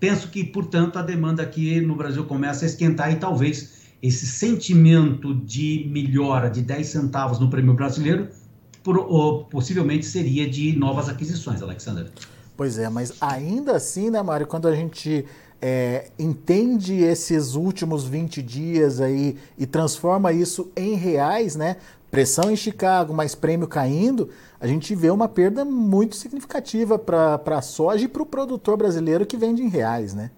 Penso 0.00 0.28
que, 0.28 0.44
portanto, 0.44 0.98
a 0.98 1.02
demanda 1.02 1.42
aqui 1.42 1.80
no 1.80 1.96
Brasil 1.96 2.24
começa 2.24 2.64
a 2.64 2.66
esquentar 2.66 3.12
e 3.12 3.16
talvez 3.16 3.78
esse 4.00 4.26
sentimento 4.26 5.34
de 5.34 5.88
melhora 5.90 6.48
de 6.48 6.62
10 6.62 6.86
centavos 6.86 7.40
no 7.40 7.50
prêmio 7.50 7.74
brasileiro 7.74 8.28
possivelmente 9.50 10.06
seria 10.06 10.48
de 10.48 10.76
novas 10.76 11.08
aquisições, 11.08 11.62
Alexander. 11.62 12.10
Pois 12.56 12.78
é, 12.78 12.88
mas 12.88 13.14
ainda 13.20 13.76
assim, 13.76 14.10
né, 14.10 14.20
Mário, 14.22 14.46
quando 14.46 14.66
a 14.66 14.74
gente 14.74 15.24
é, 15.60 16.10
entende 16.18 16.94
esses 16.94 17.54
últimos 17.54 18.04
20 18.04 18.42
dias 18.42 19.00
aí 19.00 19.36
e 19.56 19.66
transforma 19.66 20.32
isso 20.32 20.70
em 20.76 20.94
reais, 20.94 21.56
né? 21.56 21.76
Pressão 22.10 22.50
em 22.50 22.56
Chicago, 22.56 23.12
mais 23.12 23.34
prêmio 23.34 23.68
caindo, 23.68 24.30
a 24.58 24.66
gente 24.66 24.94
vê 24.94 25.10
uma 25.10 25.28
perda 25.28 25.64
muito 25.64 26.16
significativa 26.16 26.98
para 26.98 27.40
a 27.46 27.62
soja 27.62 28.06
e 28.06 28.08
para 28.08 28.22
o 28.22 28.26
produtor 28.26 28.76
brasileiro 28.76 29.26
que 29.26 29.36
vende 29.36 29.62
em 29.62 29.68
reais, 29.68 30.14
né? 30.14 30.30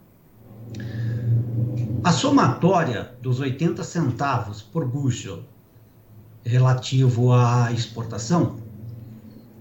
A 2.02 2.12
somatória 2.12 3.12
dos 3.20 3.40
80 3.40 3.84
centavos 3.84 4.62
por 4.62 4.86
bushel 4.86 5.40
relativo 6.44 7.32
à 7.32 7.72
exportação 7.72 8.58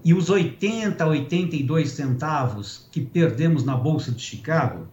e 0.04 0.14
os 0.14 0.30
80, 0.30 1.06
82 1.06 1.90
centavos 1.90 2.88
que 2.90 3.00
perdemos 3.00 3.64
na 3.64 3.76
Bolsa 3.76 4.10
de 4.10 4.22
Chicago 4.22 4.88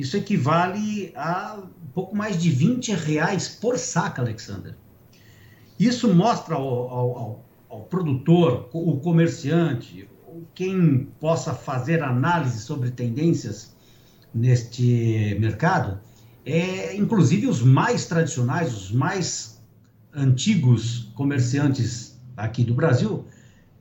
isso 0.00 0.16
equivale 0.16 1.12
a 1.14 1.62
pouco 1.92 2.16
mais 2.16 2.40
de 2.40 2.48
20 2.48 2.94
reais 2.94 3.48
por 3.48 3.76
saca, 3.76 4.22
Alexander. 4.22 4.74
Isso 5.78 6.14
mostra 6.14 6.54
ao, 6.54 6.64
ao, 6.64 7.44
ao 7.68 7.80
produtor, 7.82 8.70
o 8.72 8.96
comerciante, 8.96 10.08
quem 10.54 11.06
possa 11.20 11.52
fazer 11.52 12.02
análise 12.02 12.60
sobre 12.60 12.90
tendências 12.90 13.76
neste 14.32 15.36
mercado, 15.38 16.00
é, 16.46 16.96
inclusive 16.96 17.46
os 17.46 17.60
mais 17.60 18.06
tradicionais, 18.06 18.74
os 18.74 18.90
mais 18.90 19.59
antigos 20.14 21.10
comerciantes 21.14 22.18
aqui 22.36 22.64
do 22.64 22.74
Brasil, 22.74 23.24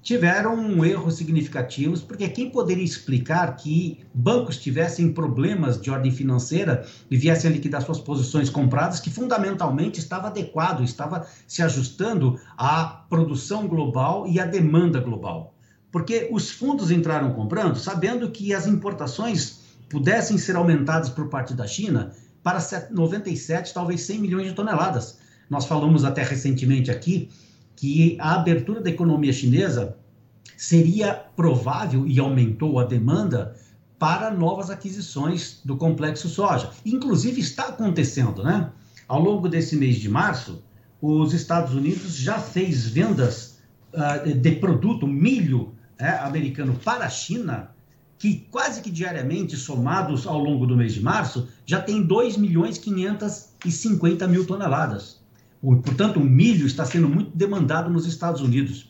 tiveram 0.02 0.84
erros 0.86 1.16
significativos, 1.16 2.02
porque 2.02 2.28
quem 2.30 2.50
poderia 2.50 2.84
explicar 2.84 3.56
que 3.56 4.00
bancos 4.14 4.58
tivessem 4.58 5.12
problemas 5.12 5.80
de 5.80 5.92
ordem 5.92 6.12
financeira 6.12 6.86
e 7.12 7.18
viessem 7.18 7.50
a 7.50 7.54
liquidar 7.54 7.82
suas 7.82 8.00
posições 8.00 8.50
compradas, 8.50 9.00
que 9.00 9.10
fundamentalmente 9.10 10.00
estava 10.00 10.28
adequado, 10.28 10.84
estava 10.84 11.28
se 11.46 11.62
ajustando 11.62 12.40
à 12.58 13.06
produção 13.10 13.68
global 13.68 14.28
e 14.28 14.40
à 14.40 14.46
demanda 14.46 15.00
global. 15.00 15.54
Porque 15.92 16.30
os 16.32 16.50
fundos 16.50 16.92
entraram 16.92 17.34
comprando 17.34 17.76
sabendo 17.78 18.30
que 18.30 18.54
as 18.54 18.68
importações 18.68 19.60
pudessem 19.90 20.38
ser 20.38 20.56
aumentadas 20.56 21.10
por 21.10 21.28
parte 21.30 21.54
da 21.54 21.68
China 21.68 22.14
para 22.42 22.60
97, 22.92 23.74
talvez 23.74 24.02
100 24.02 24.20
milhões 24.20 24.48
de 24.48 24.54
toneladas. 24.54 25.18
Nós 25.50 25.66
falamos 25.66 26.04
até 26.04 26.24
recentemente 26.24 26.92
aqui 26.92 27.30
que 27.76 28.18
a 28.20 28.36
abertura 28.36 28.82
da 28.82 28.90
economia 28.90 29.34
chinesa 29.34 29.98
seria 30.58 31.14
provável 31.14 32.06
e 32.06 32.20
aumentou 32.20 32.80
a 32.80 32.84
demanda 32.84 33.56
para 33.98 34.32
novas 34.32 34.70
aquisições 34.70 35.62
do 35.64 35.78
complexo 35.78 36.30
soja. 36.30 36.72
Inclusive 36.86 37.42
está 37.42 37.70
acontecendo, 37.70 38.44
né? 38.44 38.72
Ao 39.08 39.22
longo 39.22 39.50
desse 39.50 39.76
mês 39.76 39.96
de 39.98 40.08
março, 40.08 40.62
os 41.02 41.34
Estados 41.34 41.74
Unidos 41.74 42.16
já 42.16 42.40
fez 42.40 42.88
vendas 42.88 43.60
uh, 43.94 44.34
de 44.34 44.52
produto 44.52 45.08
milho 45.08 45.74
é, 45.98 46.10
americano 46.10 46.80
para 46.84 47.06
a 47.06 47.10
China, 47.10 47.72
que 48.18 48.46
quase 48.52 48.82
que 48.82 48.90
diariamente, 48.90 49.56
somados 49.56 50.28
ao 50.28 50.38
longo 50.38 50.66
do 50.66 50.76
mês 50.76 50.94
de 50.94 51.02
março, 51.02 51.48
já 51.66 51.82
tem 51.82 52.04
2 52.04 52.38
milhões 52.38 52.78
550 52.78 54.28
mil 54.28 54.46
toneladas. 54.46 55.19
Portanto, 55.62 56.20
o 56.20 56.24
milho 56.24 56.66
está 56.66 56.86
sendo 56.86 57.10
muito 57.10 57.36
demandado 57.36 57.90
nos 57.90 58.06
Estados 58.06 58.42
Unidos. 58.42 58.90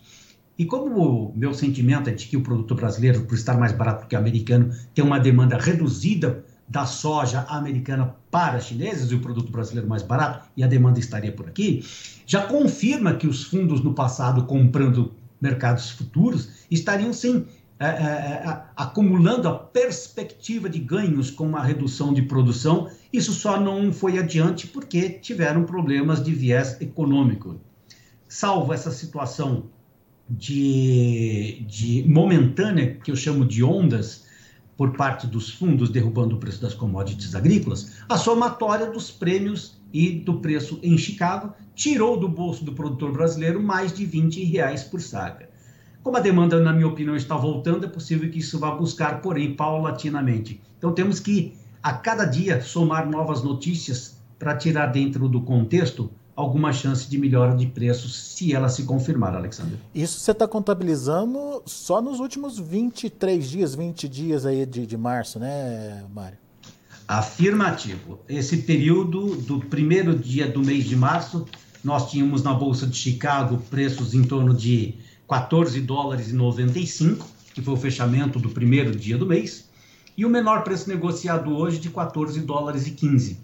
E 0.57 0.65
como 0.65 1.29
o 1.29 1.37
meu 1.37 1.53
sentimento 1.53 2.09
é 2.09 2.13
de 2.13 2.27
que 2.27 2.37
o 2.37 2.41
produto 2.41 2.75
brasileiro, 2.75 3.21
por 3.21 3.35
estar 3.35 3.57
mais 3.57 3.71
barato 3.71 4.07
que 4.07 4.15
o 4.15 4.19
americano, 4.19 4.71
tem 4.93 5.03
uma 5.03 5.19
demanda 5.19 5.57
reduzida 5.57 6.43
da 6.67 6.85
soja 6.85 7.45
americana 7.49 8.15
para 8.29 8.59
chineses 8.59 9.09
e 9.09 9.15
o 9.15 9.21
produto 9.21 9.51
brasileiro 9.51 9.89
mais 9.89 10.03
barato, 10.03 10.47
e 10.55 10.63
a 10.63 10.67
demanda 10.67 10.99
estaria 10.99 11.31
por 11.31 11.47
aqui, 11.47 11.83
já 12.27 12.45
confirma 12.45 13.15
que 13.15 13.25
os 13.25 13.43
fundos 13.43 13.81
no 13.81 13.93
passado 13.93 14.45
comprando 14.45 15.13
mercados 15.41 15.89
futuros 15.91 16.49
estariam 16.69 17.11
sim 17.11 17.45
é, 17.79 17.85
é, 17.85 17.89
é, 17.89 18.61
acumulando 18.75 19.47
a 19.47 19.53
perspectiva 19.53 20.69
de 20.69 20.79
ganhos 20.79 21.31
com 21.31 21.45
uma 21.45 21.63
redução 21.63 22.13
de 22.13 22.21
produção. 22.21 22.91
Isso 23.11 23.31
só 23.31 23.57
não 23.57 23.93
foi 23.93 24.19
adiante 24.19 24.67
porque 24.67 25.09
tiveram 25.09 25.63
problemas 25.63 26.21
de 26.21 26.33
viés 26.33 26.79
econômico. 26.81 27.59
Salvo 28.27 28.73
essa 28.73 28.91
situação 28.91 29.69
de, 30.29 31.65
de 31.67 32.03
momentânea, 32.05 32.95
que 32.95 33.09
eu 33.09 33.15
chamo 33.15 33.45
de 33.45 33.63
ondas, 33.63 34.27
por 34.75 34.95
parte 34.95 35.25
dos 35.25 35.49
fundos 35.49 35.89
derrubando 35.89 36.35
o 36.35 36.39
preço 36.39 36.61
das 36.61 36.73
commodities 36.73 37.35
agrícolas, 37.35 37.97
a 38.07 38.17
somatória 38.17 38.89
dos 38.89 39.11
prêmios 39.11 39.77
e 39.91 40.11
do 40.11 40.39
preço 40.39 40.79
em 40.83 40.97
Chicago 40.97 41.53
tirou 41.75 42.17
do 42.17 42.29
bolso 42.29 42.63
do 42.63 42.73
produtor 42.73 43.11
brasileiro 43.11 43.61
mais 43.61 43.91
de 43.91 44.05
20 44.05 44.43
reais 44.43 44.83
por 44.83 45.01
saca. 45.01 45.48
Como 46.03 46.17
a 46.17 46.19
demanda, 46.19 46.59
na 46.59 46.71
minha 46.71 46.87
opinião, 46.87 47.15
está 47.15 47.35
voltando, 47.35 47.85
é 47.85 47.89
possível 47.89 48.29
que 48.29 48.39
isso 48.39 48.57
vá 48.57 48.71
buscar, 48.71 49.21
porém, 49.21 49.53
paulatinamente. 49.53 50.61
Então, 50.77 50.93
temos 50.93 51.19
que, 51.19 51.53
a 51.83 51.93
cada 51.93 52.25
dia, 52.25 52.61
somar 52.61 53.09
novas 53.09 53.43
notícias 53.43 54.17
para 54.37 54.55
tirar 54.55 54.87
dentro 54.87 55.27
do 55.27 55.41
contexto 55.41 56.09
alguma 56.39 56.71
chance 56.71 57.09
de 57.09 57.17
melhora 57.17 57.53
de 57.53 57.67
preços 57.67 58.15
se 58.15 58.53
ela 58.53 58.69
se 58.69 58.83
confirmar, 58.83 59.35
Alexandre. 59.35 59.77
Isso 59.93 60.19
você 60.19 60.31
está 60.31 60.47
contabilizando 60.47 61.61
só 61.65 62.01
nos 62.01 62.21
últimos 62.21 62.57
23 62.57 63.49
dias, 63.49 63.75
20 63.75 64.07
dias 64.07 64.45
aí 64.45 64.65
de, 64.65 64.85
de 64.85 64.97
março, 64.97 65.37
né, 65.37 66.05
Mário? 66.13 66.37
Afirmativo. 67.05 68.19
Esse 68.29 68.57
período 68.59 69.35
do 69.35 69.59
primeiro 69.59 70.17
dia 70.17 70.47
do 70.47 70.63
mês 70.63 70.85
de 70.85 70.95
março, 70.95 71.45
nós 71.83 72.09
tínhamos 72.09 72.41
na 72.41 72.53
Bolsa 72.53 72.87
de 72.87 72.95
Chicago 72.95 73.61
preços 73.69 74.13
em 74.13 74.23
torno 74.23 74.53
de 74.53 74.95
14 75.29 75.79
dólares 75.81 76.31
e 76.31 76.33
95, 76.33 77.25
que 77.53 77.61
foi 77.61 77.75
o 77.75 77.77
fechamento 77.77 78.39
do 78.39 78.49
primeiro 78.49 78.95
dia 78.95 79.15
do 79.15 79.27
mês, 79.27 79.69
e 80.17 80.25
o 80.25 80.29
menor 80.29 80.63
preço 80.63 80.89
negociado 80.89 81.55
hoje 81.55 81.77
de 81.79 81.91
14 81.91 82.41
dólares 82.41 82.87
e 82.87 82.91
15. 82.91 83.39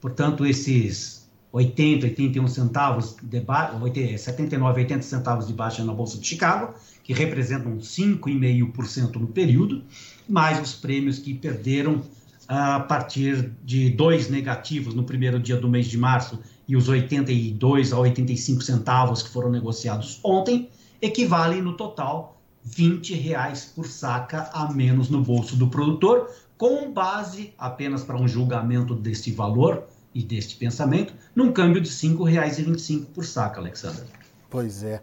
Portanto, 0.00 0.46
esses 0.46 1.28
80, 1.52 2.06
81 2.06 2.48
centavos, 2.48 3.16
de 3.22 3.40
ba... 3.40 3.70
79, 4.16 4.80
80 4.80 5.02
centavos 5.02 5.46
de 5.46 5.52
baixa 5.52 5.84
na 5.84 5.92
Bolsa 5.92 6.18
de 6.18 6.26
Chicago, 6.26 6.74
que 7.04 7.12
representam 7.12 7.76
5,5% 7.76 9.16
no 9.16 9.26
período, 9.28 9.82
mais 10.26 10.60
os 10.60 10.72
prêmios 10.72 11.18
que 11.18 11.34
perderam 11.34 12.02
a 12.48 12.80
partir 12.80 13.52
de 13.64 13.90
dois 13.90 14.30
negativos 14.30 14.94
no 14.94 15.04
primeiro 15.04 15.38
dia 15.38 15.56
do 15.56 15.68
mês 15.68 15.86
de 15.86 15.98
março 15.98 16.38
e 16.66 16.76
os 16.76 16.88
82 16.88 17.92
a 17.92 17.98
85 17.98 18.62
centavos 18.62 19.22
que 19.22 19.28
foram 19.28 19.50
negociados 19.50 20.20
ontem, 20.24 20.68
equivalem 21.06 21.62
no 21.62 21.76
total 21.76 22.36
20 22.62 23.14
reais 23.14 23.64
por 23.64 23.86
saca 23.86 24.50
a 24.52 24.72
menos 24.72 25.08
no 25.08 25.22
bolso 25.22 25.56
do 25.56 25.68
produtor, 25.68 26.30
com 26.58 26.90
base 26.92 27.54
apenas 27.56 28.02
para 28.02 28.16
um 28.16 28.26
julgamento 28.26 28.94
deste 28.94 29.30
valor 29.30 29.84
e 30.12 30.22
deste 30.22 30.56
pensamento 30.56 31.14
num 31.34 31.52
câmbio 31.52 31.80
de 31.80 31.88
R$ 31.88 31.94
5,25 31.94 33.06
por 33.14 33.24
saco, 33.24 33.60
Alexandre. 33.60 34.04
Pois 34.50 34.82
é. 34.82 35.00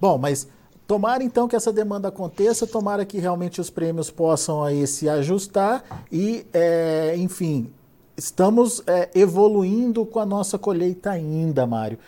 Bom, 0.00 0.16
mas 0.16 0.48
tomara 0.86 1.22
então 1.22 1.46
que 1.46 1.56
essa 1.56 1.72
demanda 1.72 2.08
aconteça, 2.08 2.66
tomara 2.66 3.04
que 3.04 3.18
realmente 3.18 3.60
os 3.60 3.68
prêmios 3.68 4.10
possam 4.10 4.62
aí 4.62 4.86
se 4.86 5.08
ajustar 5.08 5.84
e, 6.10 6.46
é, 6.52 7.14
enfim, 7.18 7.70
estamos 8.16 8.82
é, 8.86 9.10
evoluindo 9.14 10.06
com 10.06 10.20
a 10.20 10.26
nossa 10.26 10.58
colheita 10.58 11.10
ainda, 11.10 11.66
Mário. 11.66 11.98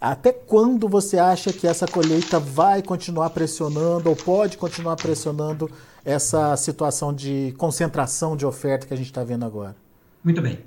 Até 0.00 0.32
quando 0.32 0.88
você 0.88 1.18
acha 1.18 1.52
que 1.52 1.66
essa 1.66 1.86
colheita 1.86 2.38
vai 2.38 2.82
continuar 2.82 3.30
pressionando 3.30 4.10
ou 4.10 4.16
pode 4.16 4.58
continuar 4.58 4.96
pressionando 4.96 5.70
essa 6.04 6.56
situação 6.56 7.12
de 7.12 7.54
concentração 7.56 8.36
de 8.36 8.44
oferta 8.44 8.86
que 8.86 8.92
a 8.92 8.96
gente 8.96 9.06
está 9.06 9.24
vendo 9.24 9.44
agora? 9.44 9.74
Muito 10.22 10.42
bem. 10.42 10.60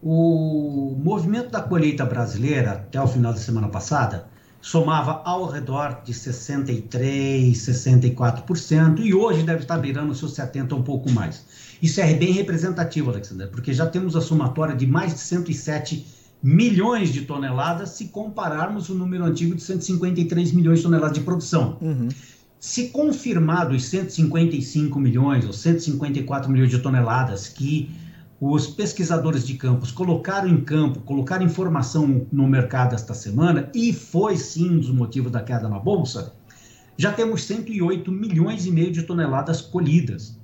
O 0.00 0.96
movimento 0.96 1.50
da 1.50 1.60
colheita 1.60 2.04
brasileira, 2.04 2.72
até 2.72 3.00
o 3.00 3.06
final 3.08 3.32
da 3.32 3.38
semana 3.38 3.68
passada, 3.68 4.28
somava 4.60 5.22
ao 5.24 5.46
redor 5.46 6.02
de 6.04 6.12
63%, 6.12 7.52
64%, 7.52 9.00
e 9.00 9.12
hoje 9.12 9.42
deve 9.42 9.62
estar 9.62 9.76
virando 9.76 10.14
seus 10.14 10.34
70% 10.34 10.72
um 10.74 10.82
pouco 10.82 11.10
mais. 11.10 11.44
Isso 11.82 12.00
é 12.00 12.14
bem 12.14 12.32
representativo, 12.32 13.10
Alexandre, 13.10 13.48
porque 13.48 13.72
já 13.72 13.86
temos 13.86 14.14
a 14.14 14.20
somatória 14.20 14.76
de 14.76 14.86
mais 14.86 15.14
de 15.14 15.20
107 15.20 16.17
milhões 16.42 17.12
de 17.12 17.22
toneladas 17.22 17.90
se 17.90 18.08
compararmos 18.08 18.88
o 18.88 18.94
número 18.94 19.24
antigo 19.24 19.54
de 19.54 19.62
153 19.62 20.52
milhões 20.52 20.78
de 20.78 20.84
toneladas 20.84 21.18
de 21.18 21.24
produção. 21.24 21.78
Uhum. 21.80 22.08
Se 22.60 22.88
confirmado 22.88 23.74
os 23.74 23.84
155 23.84 24.98
milhões 24.98 25.44
ou 25.44 25.52
154 25.52 26.50
milhões 26.50 26.70
de 26.70 26.78
toneladas 26.78 27.48
que 27.48 27.90
os 28.40 28.68
pesquisadores 28.68 29.46
de 29.46 29.54
campos 29.54 29.90
colocaram 29.90 30.48
em 30.48 30.60
campo, 30.60 31.00
colocaram 31.00 31.44
informação 31.44 32.26
no 32.30 32.46
mercado 32.46 32.94
esta 32.94 33.14
semana, 33.14 33.68
e 33.74 33.92
foi 33.92 34.36
sim 34.36 34.70
um 34.70 34.78
dos 34.78 34.90
motivos 34.90 35.32
da 35.32 35.42
queda 35.42 35.68
na 35.68 35.78
Bolsa, 35.78 36.34
já 36.96 37.12
temos 37.12 37.44
108 37.44 38.10
milhões 38.10 38.66
e 38.66 38.70
meio 38.70 38.92
de 38.92 39.02
toneladas 39.02 39.60
colhidas. 39.60 40.38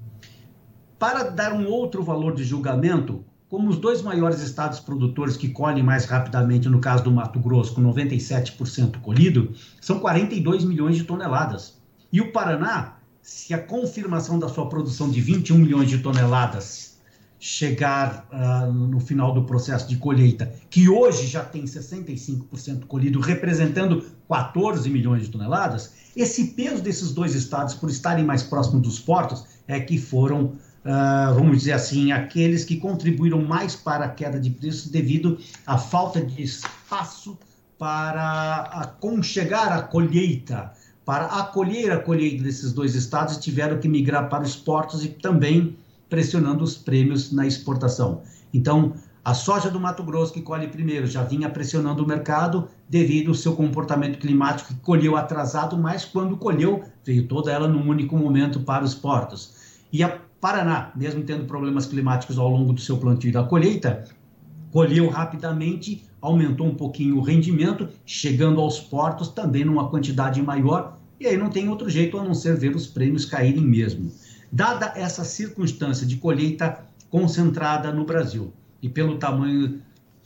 Para 0.99 1.25
dar 1.25 1.53
um 1.53 1.67
outro 1.67 2.03
valor 2.03 2.35
de 2.35 2.45
julgamento, 2.45 3.25
como 3.55 3.71
os 3.71 3.77
dois 3.77 4.03
maiores 4.03 4.41
estados 4.41 4.81
produtores 4.81 5.37
que 5.37 5.49
colhem 5.49 5.81
mais 5.81 6.07
rapidamente, 6.07 6.69
no 6.69 6.81
caso 6.81 7.05
do 7.05 7.13
Mato 7.13 7.39
Grosso, 7.39 7.73
com 7.73 7.83
97% 7.83 9.01
colhido, 9.01 9.53
são 9.81 10.01
42 10.01 10.65
milhões 10.65 10.97
de 10.97 11.05
toneladas. 11.05 11.79
E 12.13 12.21
o 12.21 12.33
Paraná, 12.33 12.97
se 13.23 13.55
a 13.55 13.59
confirmação 13.59 14.41
da 14.41 14.49
sua 14.49 14.69
produção 14.69 15.09
de 15.09 15.21
21 15.21 15.57
milhões 15.57 15.89
de 15.89 15.99
toneladas 15.99 16.99
chegar 17.39 18.27
uh, 18.33 18.73
no 18.73 18.99
final 18.99 19.33
do 19.33 19.45
processo 19.45 19.89
de 19.89 19.99
colheita, 19.99 20.53
que 20.69 20.89
hoje 20.89 21.29
já 21.29 21.45
tem 21.45 21.63
65% 21.63 22.87
colhido, 22.89 23.21
representando 23.21 24.05
14 24.29 24.91
milhões 24.91 25.27
de 25.27 25.29
toneladas, 25.29 25.93
esse 26.17 26.55
peso 26.55 26.83
desses 26.83 27.13
dois 27.13 27.37
estados, 27.37 27.75
por 27.75 27.89
estarem 27.89 28.25
mais 28.25 28.43
próximos 28.43 28.83
dos 28.83 28.99
portos, 28.99 29.45
é 29.69 29.79
que 29.79 29.97
foram, 29.97 30.55
uh, 30.85 31.35
vamos 31.35 31.59
dizer 31.59 31.73
assim, 31.73 32.13
aqueles 32.13 32.65
que 32.65 32.77
contribuíram 32.77 33.43
mais 33.43 33.75
para 33.75 34.05
a 34.05 34.09
queda 34.09 34.39
de 34.39 34.51
preços 34.51 34.91
devido 34.91 35.39
à 35.67 35.79
falta 35.79 36.21
de 36.21 36.43
espaço 36.43 37.39
para 37.79 38.61
aconchegar 38.73 39.73
a 39.73 39.83
colheita, 39.83 40.73
para 41.05 41.27
acolher 41.27 41.93
a 41.93 41.99
colheita 41.99 42.43
desses 42.43 42.73
dois 42.73 42.95
estados, 42.95 43.37
tiveram 43.39 43.79
que 43.79 43.89
migrar 43.89 44.29
para 44.29 44.45
os 44.45 44.57
portos 44.57 45.05
e 45.05 45.09
também 45.09 45.77
pressionando 46.09 46.63
os 46.63 46.77
prêmios 46.77 47.33
na 47.33 47.47
exportação. 47.47 48.23
Então, 48.53 48.95
a 49.25 49.33
soja 49.33 49.71
do 49.71 49.81
Mato 49.81 50.03
Grosso, 50.03 50.33
que 50.33 50.43
colhe 50.43 50.69
primeiro, 50.69 51.07
já 51.07 51.23
vinha 51.23 51.49
pressionando 51.49 52.05
o 52.05 52.07
mercado 52.07 52.69
devido 52.89 53.29
ao 53.29 53.35
seu 53.35 53.55
comportamento 53.55 54.19
climático, 54.19 54.75
que 54.75 54.81
colheu 54.81 55.17
atrasado, 55.17 55.79
mas 55.79 56.05
quando 56.05 56.37
colheu, 56.37 56.85
veio 57.05 57.27
toda 57.27 57.51
ela 57.51 57.67
num 57.67 57.89
único 57.89 58.17
momento 58.17 58.61
para 58.61 58.85
os 58.85 58.95
portos. 58.95 59.55
E 59.91 60.05
a 60.05 60.19
Paraná, 60.45 60.93
mesmo 60.95 61.23
tendo 61.23 61.47
problemas 61.47 61.87
climáticos 61.87 62.37
ao 62.37 62.51
longo 62.51 62.75
do 62.75 62.81
seu 62.83 62.99
plantio 62.99 63.31
e 63.31 63.33
da 63.33 63.43
colheita, 63.43 64.05
colheu 64.71 65.09
rapidamente, 65.09 66.05
aumentou 66.21 66.67
um 66.67 66.75
pouquinho 66.75 67.17
o 67.17 67.23
rendimento, 67.23 67.89
chegando 68.05 68.61
aos 68.61 68.79
portos 68.79 69.29
também 69.29 69.65
numa 69.65 69.89
quantidade 69.89 70.43
maior, 70.43 70.99
e 71.19 71.27
aí 71.27 71.39
não 71.39 71.49
tem 71.49 71.71
outro 71.71 71.89
jeito 71.89 72.19
a 72.19 72.23
não 72.23 72.35
ser 72.35 72.59
ver 72.59 72.77
os 72.77 72.87
prêmios 72.87 73.25
caírem 73.25 73.65
mesmo. 73.65 74.13
Dada 74.53 74.93
essa 74.95 75.25
circunstância 75.25 76.07
de 76.07 76.19
colheita 76.19 76.79
concentrada 77.09 77.91
no 77.91 78.05
Brasil 78.05 78.53
e 78.83 78.89
pelo 78.91 79.17
tamanho 79.17 79.81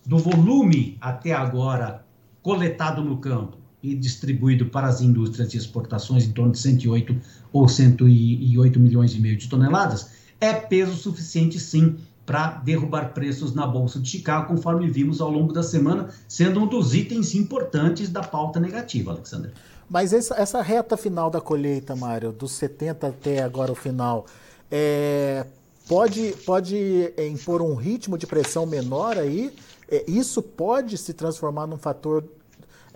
do 0.04 0.18
volume 0.18 0.98
até 1.00 1.33
agora 1.33 2.04
coletado 2.42 3.04
no 3.04 3.18
campo 3.18 3.58
e 3.83 3.95
distribuído 3.95 4.67
para 4.67 4.87
as 4.88 5.01
indústrias 5.01 5.51
de 5.51 5.57
exportações 5.57 6.25
em 6.25 6.33
torno 6.33 6.53
de 6.53 6.59
108 6.59 7.17
ou 7.53 7.69
108 7.69 8.81
milhões 8.81 9.14
e 9.14 9.21
meio 9.21 9.37
de 9.37 9.49
toneladas, 9.49 10.11
é 10.41 10.53
peso 10.53 10.95
suficiente 10.97 11.59
sim 11.59 11.97
para 12.27 12.51
derrubar 12.59 13.14
preços 13.14 13.55
na 13.55 13.67
Bolsa 13.67 13.99
de 13.99 14.09
Chicago, 14.09 14.49
conforme 14.49 14.91
vimos 14.91 15.21
ao 15.21 15.31
longo 15.31 15.53
da 15.53 15.62
semana, 15.62 16.11
sendo 16.29 16.61
um 16.61 16.67
dos 16.67 16.95
itens 16.95 17.35
importantes 17.35 18.11
da 18.11 18.21
pauta 18.21 18.61
negativa, 18.61 19.12
Alexandre. 19.12 19.51
Mas 19.88 20.12
essa, 20.12 20.35
essa 20.35 20.61
reta 20.61 20.97
final 20.97 21.31
da 21.31 21.41
colheita, 21.41 21.97
Mário, 21.97 22.31
dos 22.31 22.53
70 22.53 23.07
até 23.07 23.43
agora 23.43 23.73
o 23.73 23.75
final, 23.75 24.27
é, 24.71 25.47
pode, 25.88 26.35
pode 26.45 27.14
é, 27.17 27.27
impor 27.27 27.62
um 27.62 27.75
ritmo 27.75 28.19
de 28.19 28.27
pressão 28.27 28.67
menor 28.67 29.17
aí? 29.17 29.51
É, 29.91 30.05
isso 30.07 30.43
pode 30.43 30.99
se 30.99 31.14
transformar 31.14 31.67
num 31.67 31.79
fator, 31.79 32.23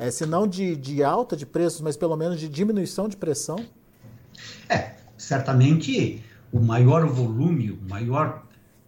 é, 0.03 0.11
se 0.11 0.27
não 0.27 0.49
de, 0.49 0.75
de 0.75 1.05
alta 1.05 1.37
de 1.37 1.47
preços, 1.47 1.81
mas 1.81 1.97
pelo 1.97 2.17
menos 2.17 2.41
de 2.41 2.49
diminuição 2.49 3.09
de 3.09 3.17
pressão? 3.17 3.65
É, 4.69 4.97
certamente 5.17 6.21
o 6.53 6.59
maior 6.59 7.07
volume, 7.07 7.71
o 7.71 7.89
maior 7.89 8.45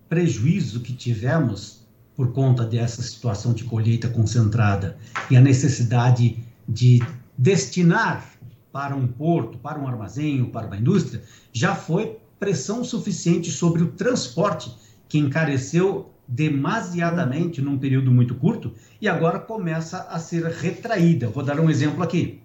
prejuízo 0.09 0.81
que 0.81 0.93
tivemos 0.93 1.85
por 2.17 2.33
conta 2.33 2.65
dessa 2.65 3.01
situação 3.01 3.53
de 3.53 3.63
colheita 3.63 4.09
concentrada 4.09 4.99
e 5.31 5.37
a 5.37 5.41
necessidade 5.41 6.37
de 6.69 7.01
destinar 7.39 8.29
para 8.73 8.97
um 8.97 9.07
porto, 9.07 9.57
para 9.59 9.79
um 9.79 9.87
armazém 9.87 10.43
ou 10.43 10.49
para 10.49 10.67
uma 10.67 10.77
indústria, 10.77 11.23
já 11.53 11.77
foi 11.77 12.19
pressão 12.41 12.83
suficiente 12.83 13.53
sobre 13.53 13.85
o 13.85 13.93
transporte, 13.93 14.77
que 15.09 15.17
encareceu 15.17 16.11
demasiadamente 16.27 17.61
num 17.61 17.79
período 17.79 18.11
muito 18.11 18.35
curto 18.35 18.73
e 19.01 19.09
agora 19.09 19.39
começa 19.39 20.03
a 20.11 20.19
ser 20.19 20.45
retraída. 20.45 21.29
Vou 21.29 21.43
dar 21.43 21.61
um 21.61 21.69
exemplo 21.69 22.03
aqui. 22.03 22.41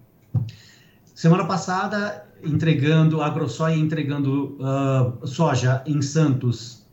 Semana 1.14 1.44
passada, 1.44 2.26
entregando, 2.42 3.20
a 3.20 3.26
AgroSoia 3.26 3.76
entregando 3.76 4.58
uh, 4.58 5.26
soja 5.26 5.82
em 5.86 6.00
Santos, 6.00 6.86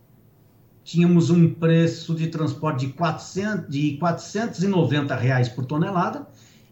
tínhamos 0.84 1.30
um 1.30 1.54
preço 1.54 2.15
de 2.15 2.28
transporte 2.28 2.86
de, 2.86 2.93
400, 2.93 3.69
de 3.69 3.97
490 3.97 5.15
reais 5.15 5.50
por 5.50 5.65
tonelada 5.65 6.28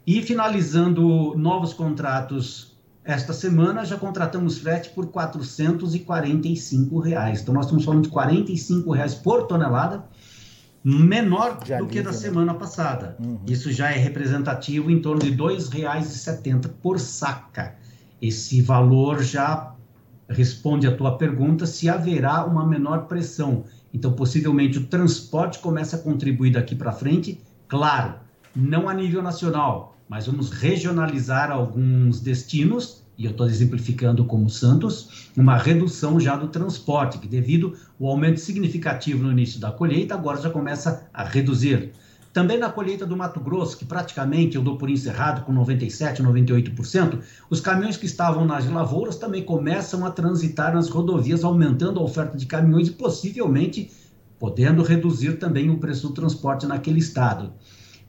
e 0.08 0.22
finalizando 0.22 1.36
novos 1.38 1.74
contratos 1.74 2.75
esta 3.06 3.34
semana, 3.34 3.86
já 3.86 3.98
contratamos 3.98 4.58
frete 4.58 4.90
por 4.90 5.06
445 5.08 7.00
reais. 7.00 7.42
Então, 7.42 7.54
nós 7.54 7.66
estamos 7.66 7.86
falando 7.86 8.04
de 8.04 8.10
45 8.10 8.92
reais 8.92 9.14
por 9.14 9.44
tonelada 9.44 10.04
menor 10.84 11.64
de 11.64 11.76
do 11.78 11.88
que 11.88 12.02
da 12.02 12.12
né? 12.12 12.18
semana 12.18 12.54
passada. 12.54 13.16
Uhum. 13.20 13.40
Isso 13.48 13.72
já 13.72 13.92
é 13.92 13.98
representativo 13.98 14.92
em 14.92 15.00
torno 15.00 15.22
de 15.22 15.32
R$ 15.32 15.38
2,70 15.38 16.70
por 16.82 17.00
saca. 17.00 17.76
Esse 18.22 18.62
valor 18.62 19.24
já 19.24 19.74
responde 20.28 20.88
à 20.88 20.96
tua 20.96 21.18
pergunta 21.18 21.66
se 21.66 21.88
haverá 21.88 22.46
uma 22.46 22.66
menor 22.66 23.06
pressão. 23.06 23.66
Então, 23.94 24.14
possivelmente, 24.14 24.78
o 24.78 24.88
transporte 24.88 25.60
começa 25.60 25.96
a 25.96 26.00
contribuir 26.00 26.52
daqui 26.52 26.76
para 26.76 26.92
frente, 26.92 27.40
claro, 27.68 28.16
não 28.56 28.90
a 28.90 28.94
nível 28.94 29.22
nacional, 29.22 29.95
mas 30.08 30.28
vamos 30.28 30.50
regionalizar 30.50 31.52
alguns 31.52 32.20
destinos 32.20 33.04
e 33.18 33.26
eu 33.26 33.32
estou 33.32 33.48
exemplificando 33.48 34.26
como 34.26 34.50
Santos, 34.50 35.30
uma 35.38 35.58
redução 35.58 36.20
já 36.20 36.36
do 36.36 36.50
transporte, 36.50 37.18
que 37.18 37.28
devido 37.28 37.74
ao 38.00 38.08
aumento 38.08 38.40
significativo 38.40 39.24
no 39.24 39.32
início 39.32 39.60
da 39.60 39.72
colheita, 39.72 40.14
agora 40.14 40.42
já 40.42 40.50
começa 40.50 41.08
a 41.14 41.24
reduzir. 41.24 41.92
Também 42.34 42.58
na 42.58 42.70
colheita 42.70 43.06
do 43.06 43.16
Mato 43.16 43.40
Grosso, 43.40 43.78
que 43.78 43.86
praticamente 43.86 44.58
eu 44.58 44.62
dou 44.62 44.78
por 44.78 44.90
encerrado 44.90 45.46
com 45.46 45.54
97%, 45.54 46.18
98%, 46.18 47.22
os 47.50 47.62
caminhões 47.62 47.96
que 47.96 48.06
estavam 48.06 48.44
nas 48.46 48.70
lavouras 48.70 49.16
também 49.16 49.42
começam 49.42 50.06
a 50.06 50.12
transitar 50.12 50.74
nas 50.74 50.90
rodovias, 50.90 51.46
aumentando 51.46 51.98
a 52.02 52.04
oferta 52.04 52.38
de 52.38 52.46
caminhões 52.46 52.90
e 52.90 52.92
possivelmente 52.92 53.90
podendo 54.38 54.84
reduzir 54.84 55.40
também 55.40 55.70
o 55.70 55.78
preço 55.78 56.10
do 56.10 56.14
transporte 56.14 56.66
naquele 56.66 57.00
estado. 57.00 57.54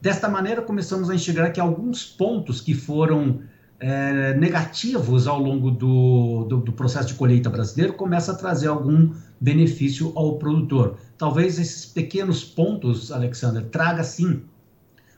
Desta 0.06 0.28
maneira, 0.28 0.62
começamos 0.62 1.10
a 1.10 1.16
enxergar 1.16 1.50
que 1.50 1.58
alguns 1.58 2.04
pontos 2.04 2.60
que 2.60 2.74
foram 2.74 3.40
é, 3.80 4.34
negativos 4.34 5.26
ao 5.26 5.36
longo 5.36 5.68
do, 5.68 6.44
do, 6.44 6.58
do, 6.58 6.72
processo 6.72 7.08
de 7.08 7.14
colheita 7.14 7.50
brasileiro 7.50 7.92
começa 7.94 8.30
a 8.30 8.36
trazer 8.36 8.68
algum 8.68 9.12
benefício 9.40 10.12
ao 10.14 10.38
produtor. 10.38 10.96
Talvez 11.18 11.58
esses 11.58 11.86
pequenos 11.86 12.44
pontos, 12.44 13.10
Alexander, 13.10 13.64
traga 13.64 14.04
sim 14.04 14.42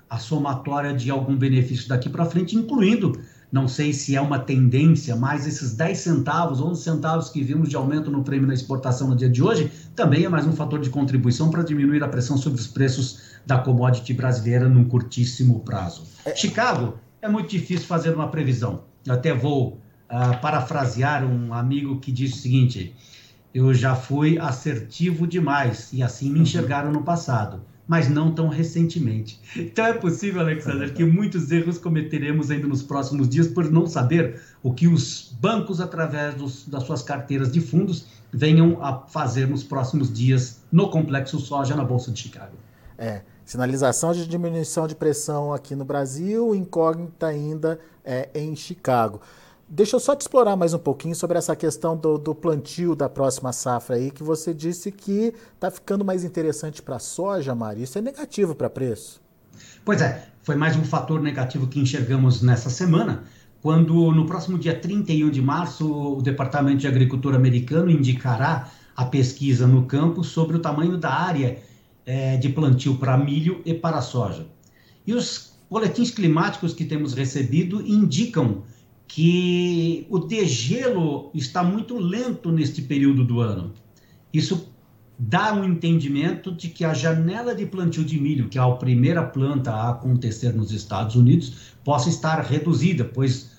a 0.09 0.18
somatória 0.18 0.94
de 0.94 1.11
algum 1.11 1.37
benefício 1.37 1.87
daqui 1.87 2.09
para 2.09 2.24
frente, 2.24 2.57
incluindo, 2.57 3.12
não 3.53 3.68
sei 3.68 3.92
se 3.92 4.16
é 4.16 4.20
uma 4.22 4.38
tendência, 4.38 5.14
mas 5.14 5.46
esses 5.46 5.74
10 5.74 5.98
centavos, 5.98 6.62
11 6.62 6.83
centavos 6.83 7.29
que 7.29 7.42
vimos 7.42 7.68
de 7.68 7.77
aumento 7.77 8.11
no 8.11 8.24
prêmio 8.24 8.46
na 8.46 8.55
exportação 8.55 9.09
no 9.09 9.16
dia 9.16 9.29
de 9.29 9.42
hoje, 9.42 9.70
também 9.94 10.24
é 10.24 10.31
mais 10.31 10.46
um 10.46 10.53
fator 10.53 10.81
de 10.81 10.88
contribuição 10.88 11.51
para 11.51 11.62
diminuir 11.62 12.03
a 12.03 12.09
pressão 12.09 12.38
sobre 12.38 12.59
os 12.59 12.66
preços 12.66 13.27
da 13.48 13.56
commodity 13.56 14.12
brasileira 14.12 14.68
num 14.68 14.84
curtíssimo 14.84 15.61
prazo. 15.61 16.04
É... 16.26 16.37
Chicago 16.37 16.98
é 17.22 17.28
muito 17.28 17.48
difícil 17.48 17.87
fazer 17.87 18.14
uma 18.14 18.28
previsão. 18.28 18.82
Eu 19.06 19.14
até 19.14 19.32
vou 19.32 19.80
uh, 20.11 20.38
parafrasear 20.42 21.24
um 21.24 21.54
amigo 21.54 21.98
que 21.98 22.12
disse 22.12 22.34
o 22.34 22.42
seguinte: 22.42 22.94
eu 23.54 23.72
já 23.72 23.96
fui 23.96 24.38
assertivo 24.38 25.26
demais 25.26 25.90
e 25.94 26.02
assim 26.02 26.30
me 26.30 26.40
enxergaram 26.40 26.92
no 26.92 27.02
passado, 27.02 27.62
mas 27.87 28.06
não 28.06 28.34
tão 28.34 28.48
recentemente. 28.48 29.40
Então 29.56 29.87
é 29.87 29.94
possível, 29.94 30.42
Alexander, 30.42 30.92
que 30.92 31.02
muitos 31.02 31.50
erros 31.50 31.78
cometeremos 31.78 32.50
ainda 32.50 32.66
nos 32.66 32.82
próximos 32.82 33.30
dias 33.30 33.48
por 33.48 33.70
não 33.70 33.87
saber 33.87 34.42
o 34.62 34.74
que 34.74 34.87
os 34.87 35.34
bancos, 35.40 35.80
através 35.80 36.34
dos, 36.34 36.68
das 36.68 36.82
suas 36.82 37.00
carteiras 37.00 37.50
de 37.50 37.62
fundos, 37.62 38.04
venham 38.30 38.84
a 38.84 39.06
fazer 39.06 39.48
nos 39.48 39.64
próximos 39.64 40.12
dias 40.12 40.62
no 40.70 40.90
complexo 40.90 41.38
soja 41.38 41.74
na 41.74 41.82
Bolsa 41.82 42.12
de 42.12 42.20
Chicago. 42.20 42.58
É. 42.98 43.22
Sinalização 43.48 44.12
de 44.12 44.28
diminuição 44.28 44.87
de 44.87 44.94
pressão 44.94 45.54
aqui 45.54 45.74
no 45.74 45.82
Brasil, 45.82 46.54
incógnita 46.54 47.28
ainda 47.28 47.80
é, 48.04 48.28
em 48.34 48.54
Chicago. 48.54 49.22
Deixa 49.66 49.96
eu 49.96 50.00
só 50.00 50.14
te 50.14 50.20
explorar 50.20 50.54
mais 50.54 50.74
um 50.74 50.78
pouquinho 50.78 51.14
sobre 51.14 51.38
essa 51.38 51.56
questão 51.56 51.96
do, 51.96 52.18
do 52.18 52.34
plantio 52.34 52.94
da 52.94 53.08
próxima 53.08 53.50
safra 53.54 53.96
aí, 53.96 54.11
que 54.11 54.22
você 54.22 54.52
disse 54.52 54.92
que 54.92 55.32
está 55.54 55.70
ficando 55.70 56.04
mais 56.04 56.24
interessante 56.24 56.82
para 56.82 56.96
a 56.96 56.98
soja, 56.98 57.54
Mário. 57.54 57.82
Isso 57.82 57.96
é 57.96 58.02
negativo 58.02 58.54
para 58.54 58.68
preço? 58.68 59.18
Pois 59.82 60.02
é, 60.02 60.28
foi 60.42 60.54
mais 60.54 60.76
um 60.76 60.84
fator 60.84 61.18
negativo 61.18 61.68
que 61.68 61.80
enxergamos 61.80 62.42
nessa 62.42 62.68
semana, 62.68 63.24
quando 63.62 64.12
no 64.12 64.26
próximo 64.26 64.58
dia 64.58 64.78
31 64.78 65.30
de 65.30 65.40
março 65.40 65.90
o 65.90 66.20
Departamento 66.20 66.80
de 66.80 66.87
Agricultura 66.87 67.37
americano 67.37 67.90
indicará 67.90 68.70
a 68.94 69.06
pesquisa 69.06 69.66
no 69.66 69.87
campo 69.87 70.22
sobre 70.22 70.54
o 70.54 70.61
tamanho 70.61 70.98
da 70.98 71.14
área 71.14 71.66
é, 72.09 72.38
de 72.38 72.49
plantio 72.49 72.97
para 72.97 73.18
milho 73.18 73.61
e 73.66 73.75
para 73.75 74.01
soja. 74.01 74.47
E 75.07 75.12
os 75.12 75.53
boletins 75.68 76.11
climáticos 76.11 76.73
que 76.73 76.87
temos 76.87 77.12
recebido 77.12 77.87
indicam 77.87 78.62
que 79.07 80.07
o 80.09 80.18
degelo 80.18 81.31
está 81.35 81.62
muito 81.62 81.99
lento 81.99 82.51
neste 82.51 82.81
período 82.81 83.25
do 83.25 83.40
ano. 83.40 83.75
Isso 84.33 84.73
dá 85.18 85.53
um 85.53 85.62
entendimento 85.62 86.51
de 86.51 86.71
que 86.71 86.83
a 86.83 86.94
janela 86.94 87.55
de 87.55 87.66
plantio 87.66 88.05
de 88.05 88.18
milho, 88.18 88.49
que 88.49 88.57
é 88.57 88.62
a 88.62 88.71
primeira 88.71 89.23
planta 89.23 89.71
a 89.71 89.90
acontecer 89.90 90.55
nos 90.55 90.73
Estados 90.73 91.14
Unidos, 91.14 91.75
possa 91.85 92.09
estar 92.09 92.40
reduzida, 92.40 93.05
pois 93.05 93.51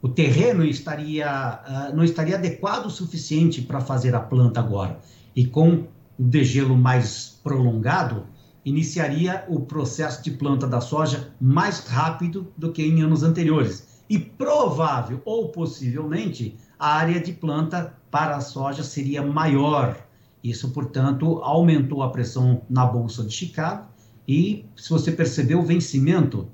o 0.00 0.08
terreno 0.08 0.64
estaria, 0.64 1.60
uh, 1.68 1.94
não 1.94 2.04
estaria 2.04 2.36
adequado 2.36 2.86
o 2.86 2.90
suficiente 2.90 3.60
para 3.60 3.82
fazer 3.82 4.14
a 4.14 4.20
planta 4.20 4.60
agora. 4.60 4.98
E 5.36 5.44
com 5.44 5.86
o 6.18 6.22
degelo 6.22 6.76
mais 6.76 7.38
prolongado, 7.42 8.26
iniciaria 8.64 9.44
o 9.48 9.60
processo 9.60 10.22
de 10.22 10.32
planta 10.32 10.66
da 10.66 10.80
soja 10.80 11.32
mais 11.40 11.86
rápido 11.86 12.52
do 12.56 12.72
que 12.72 12.82
em 12.82 13.02
anos 13.02 13.22
anteriores. 13.22 14.02
E 14.10 14.18
provável 14.18 15.22
ou 15.24 15.50
possivelmente 15.50 16.56
a 16.78 16.94
área 16.94 17.20
de 17.20 17.32
planta 17.32 17.94
para 18.10 18.36
a 18.36 18.40
soja 18.40 18.82
seria 18.82 19.22
maior. 19.22 19.96
Isso, 20.42 20.70
portanto, 20.70 21.38
aumentou 21.42 22.02
a 22.02 22.10
pressão 22.10 22.62
na 22.68 22.86
Bolsa 22.86 23.24
de 23.24 23.32
Chicago. 23.32 23.86
E 24.26 24.64
se 24.76 24.90
você 24.90 25.12
percebeu 25.12 25.60
o 25.60 25.64
vencimento 25.64 26.48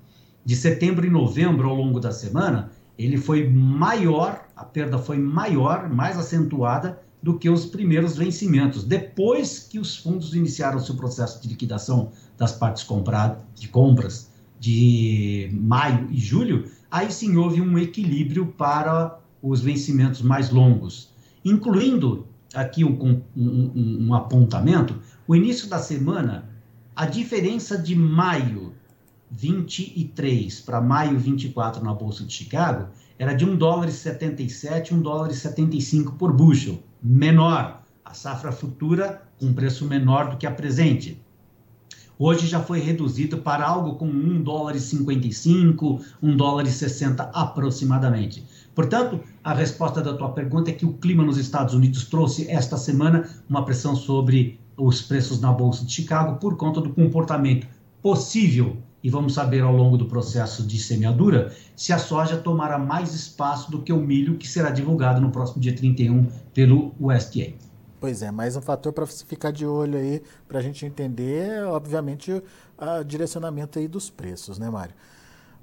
de 0.44 0.56
setembro 0.56 1.06
e 1.06 1.10
novembro 1.10 1.68
ao 1.68 1.74
longo 1.74 2.00
da 2.00 2.12
semana, 2.12 2.70
ele 2.98 3.16
foi 3.16 3.48
maior, 3.48 4.46
a 4.54 4.64
perda 4.64 4.98
foi 4.98 5.18
maior, 5.18 5.88
mais 5.88 6.18
acentuada 6.18 7.02
do 7.24 7.38
que 7.38 7.48
os 7.48 7.64
primeiros 7.64 8.18
vencimentos. 8.18 8.84
Depois 8.84 9.60
que 9.60 9.78
os 9.78 9.96
fundos 9.96 10.34
iniciaram 10.34 10.78
seu 10.78 10.94
processo 10.94 11.40
de 11.40 11.48
liquidação 11.48 12.10
das 12.36 12.52
partes 12.52 12.82
compradas, 12.82 13.38
de 13.54 13.66
compras 13.66 14.30
de 14.60 15.48
maio 15.54 16.06
e 16.10 16.18
julho, 16.18 16.70
aí 16.90 17.10
sim 17.10 17.34
houve 17.36 17.62
um 17.62 17.78
equilíbrio 17.78 18.48
para 18.58 19.18
os 19.42 19.62
vencimentos 19.62 20.20
mais 20.20 20.50
longos, 20.50 21.08
incluindo 21.42 22.26
aqui 22.52 22.84
um, 22.84 23.22
um, 23.34 24.06
um 24.06 24.14
apontamento, 24.14 25.00
o 25.26 25.34
início 25.34 25.66
da 25.66 25.78
semana, 25.78 26.50
a 26.94 27.06
diferença 27.06 27.78
de 27.78 27.96
maio 27.96 28.74
23 29.30 30.60
para 30.60 30.78
maio 30.78 31.18
24 31.18 31.82
na 31.82 31.94
Bolsa 31.94 32.22
de 32.24 32.34
Chicago 32.34 32.88
era 33.18 33.32
de 33.32 33.46
1 33.46 33.56
dólar 33.56 33.88
e 33.88 33.92
77, 33.92 34.92
1 34.92 35.00
dólar 35.00 35.30
e 35.30 35.34
75 35.34 36.12
por 36.16 36.30
bushel 36.30 36.82
menor, 37.04 37.82
a 38.02 38.14
safra 38.14 38.50
futura 38.50 39.20
com 39.38 39.52
preço 39.52 39.84
menor 39.84 40.30
do 40.30 40.38
que 40.38 40.46
a 40.46 40.50
presente. 40.50 41.22
Hoje 42.18 42.46
já 42.46 42.60
foi 42.60 42.80
reduzido 42.80 43.38
para 43.38 43.66
algo 43.66 43.96
com 43.96 44.06
1 44.06 44.42
dólar 44.42 44.74
e 44.74 44.80
55, 44.80 46.00
1 46.22 46.36
dólar 46.36 46.64
e 46.64 46.70
60 46.70 47.24
aproximadamente. 47.24 48.46
Portanto, 48.74 49.20
a 49.42 49.52
resposta 49.52 50.00
da 50.00 50.14
tua 50.14 50.30
pergunta 50.30 50.70
é 50.70 50.72
que 50.72 50.86
o 50.86 50.94
clima 50.94 51.22
nos 51.22 51.36
Estados 51.36 51.74
Unidos 51.74 52.06
trouxe 52.06 52.50
esta 52.50 52.78
semana 52.78 53.28
uma 53.50 53.66
pressão 53.66 53.94
sobre 53.94 54.58
os 54.74 55.02
preços 55.02 55.40
na 55.40 55.52
Bolsa 55.52 55.84
de 55.84 55.92
Chicago 55.92 56.38
por 56.38 56.56
conta 56.56 56.80
do 56.80 56.90
comportamento 56.90 57.66
possível 58.00 58.78
e 59.04 59.10
vamos 59.10 59.34
saber 59.34 59.62
ao 59.62 59.70
longo 59.70 59.98
do 59.98 60.06
processo 60.06 60.66
de 60.66 60.78
semeadura 60.78 61.54
se 61.76 61.92
a 61.92 61.98
soja 61.98 62.38
tomará 62.38 62.78
mais 62.78 63.12
espaço 63.12 63.70
do 63.70 63.82
que 63.82 63.92
o 63.92 63.98
milho, 63.98 64.38
que 64.38 64.48
será 64.48 64.70
divulgado 64.70 65.20
no 65.20 65.30
próximo 65.30 65.60
dia 65.60 65.76
31 65.76 66.26
pelo 66.54 66.94
USDA. 66.98 67.52
Pois 68.00 68.22
é, 68.22 68.30
mais 68.30 68.56
um 68.56 68.62
fator 68.62 68.94
para 68.94 69.06
ficar 69.06 69.50
de 69.50 69.66
olho 69.66 69.98
aí, 69.98 70.22
para 70.48 70.58
a 70.58 70.62
gente 70.62 70.86
entender, 70.86 71.64
obviamente, 71.64 72.32
o 72.32 73.04
direcionamento 73.04 73.78
aí 73.78 73.86
dos 73.86 74.08
preços, 74.08 74.58
né, 74.58 74.70
Mário? 74.70 74.94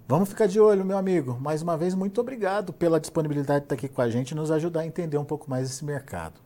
Vamos 0.08 0.30
ficar 0.30 0.46
de 0.46 0.60
olho, 0.60 0.86
meu 0.86 0.98
amigo. 0.98 1.38
Mais 1.40 1.64
uma 1.64 1.76
vez, 1.76 1.96
muito 1.96 2.22
obrigado 2.22 2.72
pela 2.72 3.00
disponibilidade 3.00 3.62
de 3.62 3.66
estar 3.66 3.76
aqui 3.76 3.88
com 3.88 4.02
a 4.02 4.10
gente 4.10 4.32
e 4.32 4.36
nos 4.36 4.52
ajudar 4.52 4.82
a 4.82 4.86
entender 4.86 5.18
um 5.18 5.26
pouco 5.26 5.50
mais 5.50 5.68
esse 5.68 5.84
mercado. 5.84 6.40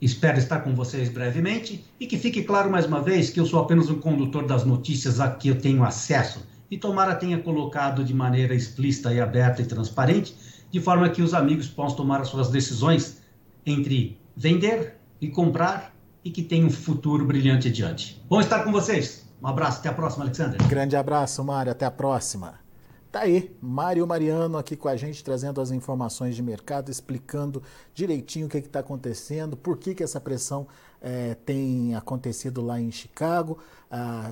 Espero 0.00 0.38
estar 0.38 0.60
com 0.60 0.74
vocês 0.74 1.08
brevemente 1.08 1.84
e 1.98 2.06
que 2.06 2.18
fique 2.18 2.42
claro 2.42 2.70
mais 2.70 2.86
uma 2.86 3.00
vez 3.00 3.30
que 3.30 3.40
eu 3.40 3.46
sou 3.46 3.60
apenas 3.60 3.88
um 3.88 3.98
condutor 3.98 4.46
das 4.46 4.64
notícias 4.64 5.20
a 5.20 5.30
que 5.30 5.48
eu 5.48 5.58
tenho 5.58 5.82
acesso 5.84 6.46
e 6.70 6.76
tomara 6.76 7.14
tenha 7.14 7.38
colocado 7.38 8.04
de 8.04 8.12
maneira 8.12 8.54
explícita 8.54 9.12
e 9.12 9.20
aberta 9.20 9.62
e 9.62 9.66
transparente, 9.66 10.36
de 10.70 10.80
forma 10.80 11.08
que 11.08 11.22
os 11.22 11.32
amigos 11.32 11.68
possam 11.68 11.96
tomar 11.96 12.20
as 12.20 12.28
suas 12.28 12.50
decisões 12.50 13.22
entre 13.64 14.20
vender 14.36 14.96
e 15.20 15.28
comprar 15.28 15.94
e 16.24 16.30
que 16.30 16.42
tenha 16.42 16.66
um 16.66 16.70
futuro 16.70 17.24
brilhante 17.24 17.68
adiante. 17.68 18.22
Bom 18.28 18.40
estar 18.40 18.64
com 18.64 18.72
vocês. 18.72 19.24
Um 19.40 19.46
abraço, 19.46 19.78
até 19.78 19.88
a 19.88 19.92
próxima, 19.92 20.24
Alexander. 20.24 20.60
Grande 20.66 20.96
abraço, 20.96 21.42
Mário, 21.44 21.72
até 21.72 21.86
a 21.86 21.90
próxima. 21.90 22.65
Tá 23.16 23.22
aí, 23.22 23.50
Mário 23.62 24.06
Mariano 24.06 24.58
aqui 24.58 24.76
com 24.76 24.88
a 24.88 24.94
gente, 24.94 25.24
trazendo 25.24 25.58
as 25.58 25.70
informações 25.70 26.36
de 26.36 26.42
mercado, 26.42 26.90
explicando 26.90 27.62
direitinho 27.94 28.44
o 28.44 28.50
que 28.50 28.58
está 28.58 28.80
acontecendo, 28.80 29.56
por 29.56 29.78
que, 29.78 29.94
que 29.94 30.02
essa 30.02 30.20
pressão 30.20 30.66
é, 31.00 31.34
tem 31.34 31.94
acontecido 31.94 32.60
lá 32.60 32.78
em 32.78 32.92
Chicago. 32.92 33.56
Ah, 33.90 34.30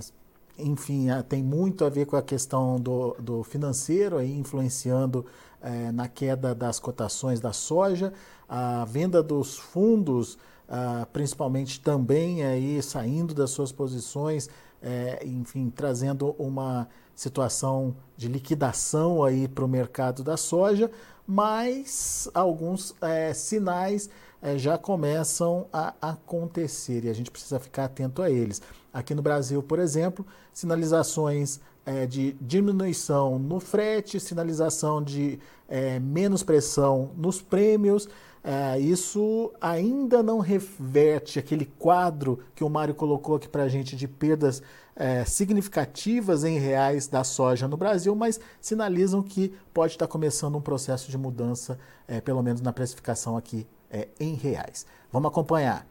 enfim, 0.58 1.08
ah, 1.08 1.22
tem 1.22 1.42
muito 1.42 1.82
a 1.82 1.88
ver 1.88 2.04
com 2.04 2.14
a 2.14 2.22
questão 2.22 2.78
do, 2.78 3.16
do 3.18 3.42
financeiro, 3.42 4.18
aí, 4.18 4.36
influenciando 4.36 5.24
é, 5.62 5.90
na 5.90 6.06
queda 6.06 6.54
das 6.54 6.78
cotações 6.78 7.40
da 7.40 7.54
soja, 7.54 8.12
a 8.46 8.84
venda 8.84 9.22
dos 9.22 9.56
fundos, 9.56 10.36
ah, 10.68 11.08
principalmente 11.10 11.80
também 11.80 12.44
aí 12.44 12.82
saindo 12.82 13.32
das 13.32 13.48
suas 13.48 13.72
posições, 13.72 14.50
é, 14.84 15.26
enfim, 15.26 15.72
trazendo 15.74 16.36
uma 16.38 16.86
situação 17.16 17.96
de 18.16 18.28
liquidação 18.28 19.24
aí 19.24 19.48
para 19.48 19.64
o 19.64 19.68
mercado 19.68 20.22
da 20.22 20.36
soja, 20.36 20.90
mas 21.26 22.28
alguns 22.34 22.94
é, 23.00 23.32
sinais 23.32 24.10
é, 24.42 24.58
já 24.58 24.76
começam 24.76 25.66
a 25.72 25.94
acontecer 26.02 27.04
e 27.04 27.08
a 27.08 27.14
gente 27.14 27.30
precisa 27.30 27.58
ficar 27.58 27.86
atento 27.86 28.20
a 28.20 28.30
eles. 28.30 28.60
Aqui 28.92 29.14
no 29.14 29.22
Brasil, 29.22 29.62
por 29.62 29.78
exemplo, 29.78 30.24
sinalizações 30.52 31.60
é, 31.86 32.06
de 32.06 32.32
diminuição 32.40 33.38
no 33.38 33.60
frete, 33.60 34.20
sinalização 34.20 35.02
de 35.02 35.38
é, 35.66 35.98
menos 35.98 36.42
pressão 36.42 37.10
nos 37.16 37.40
prêmios. 37.40 38.06
É, 38.46 38.78
isso 38.78 39.50
ainda 39.58 40.22
não 40.22 40.38
reverte 40.38 41.38
aquele 41.38 41.64
quadro 41.64 42.40
que 42.54 42.62
o 42.62 42.68
Mário 42.68 42.94
colocou 42.94 43.36
aqui 43.36 43.48
para 43.48 43.62
a 43.62 43.68
gente 43.68 43.96
de 43.96 44.06
perdas 44.06 44.62
é, 44.94 45.24
significativas 45.24 46.44
em 46.44 46.58
reais 46.58 47.08
da 47.08 47.24
soja 47.24 47.66
no 47.66 47.78
Brasil, 47.78 48.14
mas 48.14 48.38
sinalizam 48.60 49.22
que 49.22 49.54
pode 49.72 49.94
estar 49.94 50.06
começando 50.06 50.56
um 50.56 50.60
processo 50.60 51.10
de 51.10 51.16
mudança, 51.16 51.78
é, 52.06 52.20
pelo 52.20 52.42
menos 52.42 52.60
na 52.60 52.70
precificação 52.70 53.34
aqui 53.34 53.66
é, 53.90 54.08
em 54.20 54.34
reais. 54.34 54.84
Vamos 55.10 55.30
acompanhar. 55.30 55.86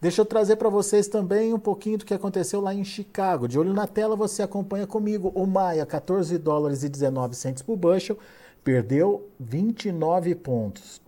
Deixa 0.00 0.20
eu 0.20 0.24
trazer 0.24 0.54
para 0.54 0.68
vocês 0.68 1.08
também 1.08 1.52
um 1.52 1.58
pouquinho 1.58 1.98
do 1.98 2.04
que 2.04 2.14
aconteceu 2.14 2.60
lá 2.60 2.72
em 2.72 2.84
Chicago. 2.84 3.48
De 3.48 3.58
olho 3.58 3.74
na 3.74 3.88
tela, 3.88 4.14
você 4.14 4.44
acompanha 4.44 4.86
comigo. 4.86 5.32
O 5.34 5.44
Maia, 5.44 5.84
14 5.84 6.38
dólares 6.38 6.84
e 6.84 6.88
19 6.88 7.34
centos 7.34 7.64
por 7.64 7.76
bushel, 7.76 8.16
perdeu 8.62 9.28
29 9.40 10.36
pontos. 10.36 11.07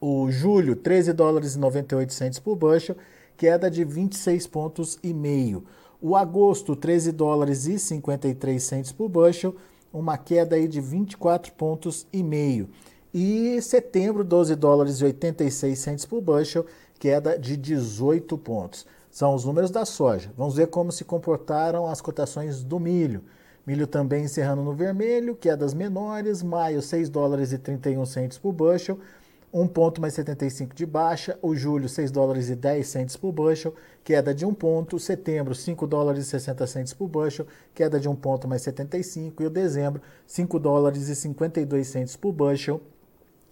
O 0.00 0.30
julho, 0.30 0.76
13 0.76 1.12
dólares 1.12 1.54
e 1.54 1.58
98 1.58 2.12
centos 2.12 2.38
por 2.38 2.54
bushel, 2.54 2.96
queda 3.36 3.70
de 3.70 3.84
26 3.84 4.46
pontos 4.46 4.98
e 5.02 5.14
meio. 5.14 5.64
O 6.00 6.14
agosto, 6.14 6.76
13 6.76 7.12
dólares 7.12 7.66
e 7.66 7.78
53 7.78 8.62
centos 8.62 8.92
por 8.92 9.08
bushel, 9.08 9.56
uma 9.92 10.18
queda 10.18 10.56
aí 10.56 10.68
de 10.68 10.80
24 10.80 11.52
pontos 11.54 12.06
e 12.12 12.22
meio. 12.22 12.68
E 13.12 13.60
setembro, 13.62 14.22
12 14.22 14.54
dólares 14.54 15.00
e 15.00 15.04
86 15.04 15.78
centos 15.78 16.04
por 16.04 16.20
bushel, 16.20 16.66
queda 16.98 17.38
de 17.38 17.56
18 17.56 18.36
pontos. 18.36 18.86
São 19.10 19.34
os 19.34 19.46
números 19.46 19.70
da 19.70 19.86
soja. 19.86 20.30
Vamos 20.36 20.56
ver 20.56 20.66
como 20.66 20.92
se 20.92 21.02
comportaram 21.02 21.86
as 21.86 22.02
cotações 22.02 22.62
do 22.62 22.78
milho. 22.78 23.24
Milho 23.66 23.86
também 23.86 24.24
encerrando 24.24 24.62
no 24.62 24.74
vermelho, 24.74 25.34
quedas 25.34 25.72
menores. 25.72 26.42
Maio, 26.42 26.82
6 26.82 27.08
dólares 27.08 27.52
e 27.52 27.58
31 27.58 28.04
centos 28.04 28.36
por 28.36 28.52
bushel, 28.52 28.98
1 29.52 29.68
ponto 29.68 30.00
mais 30.00 30.14
75 30.14 30.74
de 30.74 30.84
baixa. 30.84 31.38
O 31.40 31.54
julho, 31.54 31.88
6 31.88 32.10
dólares 32.10 32.50
e 32.50 32.56
10 32.56 32.86
centos 32.86 33.16
por 33.16 33.32
bushel, 33.32 33.74
queda 34.04 34.34
de 34.34 34.44
1 34.44 34.52
ponto. 34.54 34.98
Setembro, 34.98 35.54
5 35.54 35.86
dólares 35.86 36.26
e 36.26 36.30
60 36.30 36.66
centos 36.66 36.92
por 36.92 37.08
bushel, 37.08 37.46
queda 37.74 37.98
de 37.98 38.08
1 38.08 38.16
ponto 38.16 38.48
mais 38.48 38.62
75. 38.62 39.42
E 39.42 39.46
o 39.46 39.50
dezembro, 39.50 40.02
5 40.26 40.58
dólares 40.58 41.08
e 41.08 41.16
52 41.16 41.86
centos 41.86 42.16
por 42.16 42.32
bushel, 42.32 42.80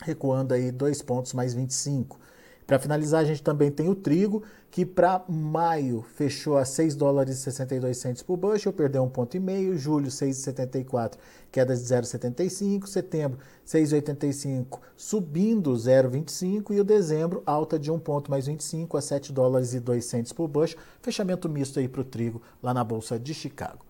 recuando 0.02 0.54
aí 0.54 0.70
2 0.70 1.02
pontos 1.02 1.33
mais 1.33 1.54
25. 1.54 2.18
Para 2.66 2.79
finalizar, 2.79 3.20
a 3.20 3.24
gente 3.24 3.42
também 3.42 3.70
tem 3.70 3.90
o 3.90 3.94
trigo, 3.94 4.42
que 4.70 4.87
para 4.87 5.22
maio 5.29 6.03
fechou 6.14 6.57
a 6.57 6.64
6 6.64 6.94
dólares 6.94 7.37
e 7.37 7.40
62 7.42 7.96
centos 7.98 8.22
por 8.22 8.38
bushel, 8.38 8.72
perdeu 8.72 9.03
um 9.03 9.09
ponto 9.09 9.37
e 9.37 9.40
meio, 9.40 9.77
julho 9.77 10.09
6,74, 10.09 11.16
queda 11.53 11.77
de 11.77 11.83
0,75, 11.83 12.87
setembro 12.87 13.38
6,85, 13.66 14.81
subindo 14.96 15.72
0,25 15.74 16.74
e 16.74 16.81
o 16.81 16.85
dezembro 16.85 17.42
alta 17.44 17.79
de 17.79 17.90
1 17.92 17.98
ponto 17.98 18.31
mais 18.31 18.46
25 18.46 18.96
a 18.96 19.03
7 19.03 19.31
dólares 19.31 19.74
e 19.74 19.81
2 19.81 20.03
centos 20.03 20.33
por 20.33 20.48
bushel, 20.48 20.79
fechamento 21.03 21.48
misto 21.48 21.79
aí 21.79 21.87
para 21.87 22.00
o 22.00 22.05
trigo 22.05 22.40
lá 22.62 22.72
na 22.72 22.83
bolsa 22.83 23.18
de 23.18 23.35
Chicago. 23.35 23.85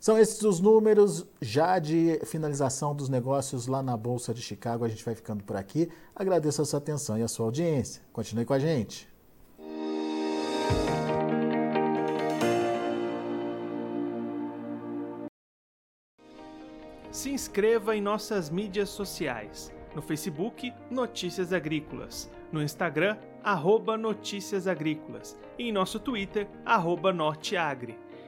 São 0.00 0.18
esses 0.18 0.42
os 0.42 0.60
números 0.60 1.26
já 1.40 1.78
de 1.78 2.20
finalização 2.24 2.94
dos 2.94 3.08
negócios 3.08 3.66
lá 3.66 3.82
na 3.82 3.96
Bolsa 3.96 4.32
de 4.32 4.42
Chicago. 4.42 4.84
A 4.84 4.88
gente 4.88 5.04
vai 5.04 5.14
ficando 5.14 5.42
por 5.42 5.56
aqui. 5.56 5.90
Agradeço 6.14 6.62
a 6.62 6.64
sua 6.64 6.78
atenção 6.78 7.18
e 7.18 7.22
a 7.22 7.28
sua 7.28 7.46
audiência. 7.46 8.02
Continue 8.12 8.44
com 8.44 8.52
a 8.52 8.58
gente. 8.58 9.08
Se 17.10 17.30
inscreva 17.30 17.96
em 17.96 18.00
nossas 18.02 18.50
mídias 18.50 18.90
sociais. 18.90 19.72
No 19.94 20.02
Facebook, 20.02 20.72
Notícias 20.90 21.50
Agrícolas. 21.50 22.30
No 22.52 22.62
Instagram, 22.62 23.16
arroba 23.42 23.96
Notícias 23.96 24.66
Agrícolas. 24.66 25.34
E 25.58 25.70
em 25.70 25.72
nosso 25.72 25.98
Twitter, 25.98 26.46
arroba 26.64 27.14
Norteagri. 27.14 27.98